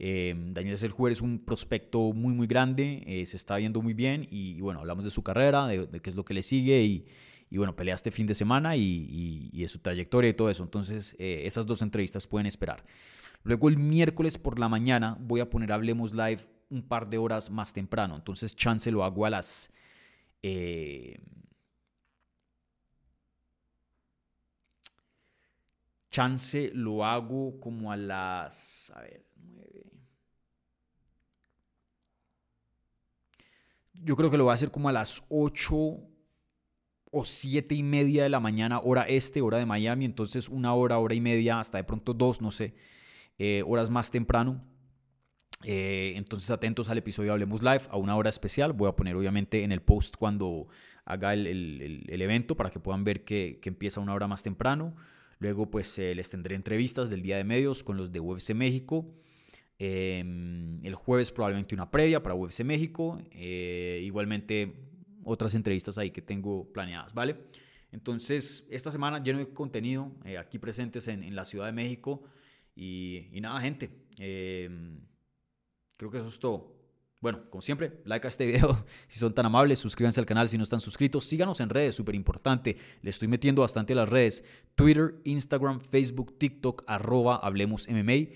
[0.01, 4.25] Eh, Daniel Seljuer es un prospecto muy, muy grande, eh, se está viendo muy bien
[4.31, 7.05] y, bueno, hablamos de su carrera, de, qué es lo que le sigue y,
[7.57, 10.63] bueno, pelea este fin de semana y, de su trayectoria y todo eso.
[10.63, 12.85] Entonces, eh, esas dos entrevistas pueden esperar.
[13.43, 17.49] Luego el miércoles por la mañana voy a poner Hablemos Live un par de horas
[17.49, 18.15] más temprano.
[18.15, 19.71] Entonces, chance lo hago a las...
[26.09, 28.91] chance lo hago como a las...
[28.95, 29.29] A ver,
[34.01, 35.75] Yo creo que lo voy a hacer como a las 8
[37.11, 40.05] o 7 y media de la mañana, hora este, hora de Miami.
[40.05, 42.73] Entonces una hora, hora y media, hasta de pronto dos, no sé,
[43.37, 44.63] eh, horas más temprano.
[45.63, 48.73] Eh, entonces atentos al episodio Hablemos Live a una hora especial.
[48.73, 50.67] Voy a poner obviamente en el post cuando
[51.05, 54.95] haga el, evento para que puedan ver que, empieza una hora más temprano.
[55.39, 59.05] Luego pues eh, les tendré entrevistas del día de medios con los de UFC México.
[59.77, 63.21] Em, el jueves probablemente una previa para UFC México.
[63.31, 64.73] Eh, igualmente
[65.23, 67.37] otras entrevistas ahí que tengo planeadas, ¿vale?
[67.91, 72.23] Entonces, esta semana lleno de contenido eh, aquí presentes en, la Ciudad de México.
[72.75, 73.89] Y, nada, gente.
[75.99, 76.73] Creo que eso es todo.
[77.19, 80.57] Bueno, como siempre, like a este video si son tan amables, suscríbanse al canal si
[80.57, 84.45] no están suscritos, síganos en redes, súper importante, le estoy metiendo bastante a las redes,
[84.75, 88.29] Twitter, Instagram, Facebook, TikTok, arroba Hablemos MMA.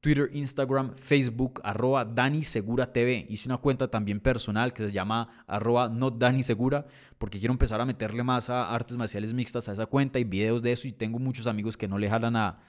[0.00, 3.26] Twitter, Instagram, Facebook, arroba Dani Segura TV.
[3.30, 6.86] Hice una cuenta también personal que se llama arroba no Dani Segura,
[7.16, 10.62] porque quiero empezar a meterle más a artes marciales mixtas a esa cuenta y videos
[10.62, 10.86] de eso.
[10.86, 12.60] Y tengo muchos amigos que no le jalan a,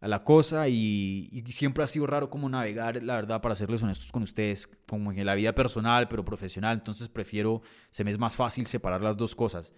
[0.00, 0.68] la cosa.
[0.68, 5.10] Y, siempre ha sido raro como navegar, la verdad, para serles honestos con ustedes, como
[5.10, 6.78] en la vida personal, pero profesional.
[6.78, 9.72] Entonces prefiero, se me es más fácil separar las dos cosas.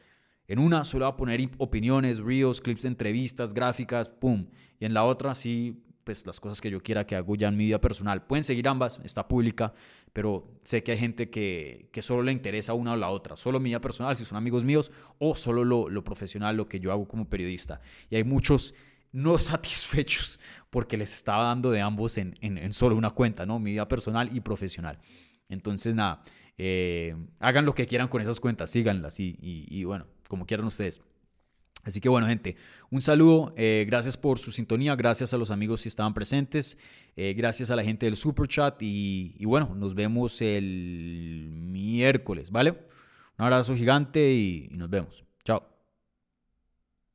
[0.47, 4.47] En una solo voy a poner opiniones, reels, clips de entrevistas, gráficas, pum.
[4.79, 7.57] Y en la otra sí pues las cosas que yo quiera que hago ya en
[7.57, 8.27] mi vida personal.
[8.27, 9.73] Pueden seguir ambas, está pública,
[10.12, 13.61] pero sé que hay gente que, que solo le interesa una o la otra, solo
[13.61, 16.91] mi vida personal, si son amigos míos, o solo lo, lo profesional, lo que yo
[16.91, 17.81] hago como periodista.
[18.09, 18.75] Y hay muchos
[19.13, 20.39] no satisfechos
[20.71, 23.59] porque les estaba dando de ambos en, en, solo una cuenta, ¿no?
[23.59, 24.99] Mi vida personal y profesional.
[25.49, 26.23] Entonces, nada,
[26.59, 31.01] eh, hagan lo que quieran con esas cuentas, síganlas y, y, bueno, como quieran ustedes.
[31.83, 32.57] Así que bueno, gente,
[32.91, 36.77] un saludo, eh, gracias por su sintonía, gracias a los amigos que estaban presentes,
[37.17, 42.51] eh, gracias a la gente del Super Chat y, y bueno, nos vemos el miércoles,
[42.51, 42.73] ¿vale?
[43.39, 45.25] Un abrazo gigante y nos vemos.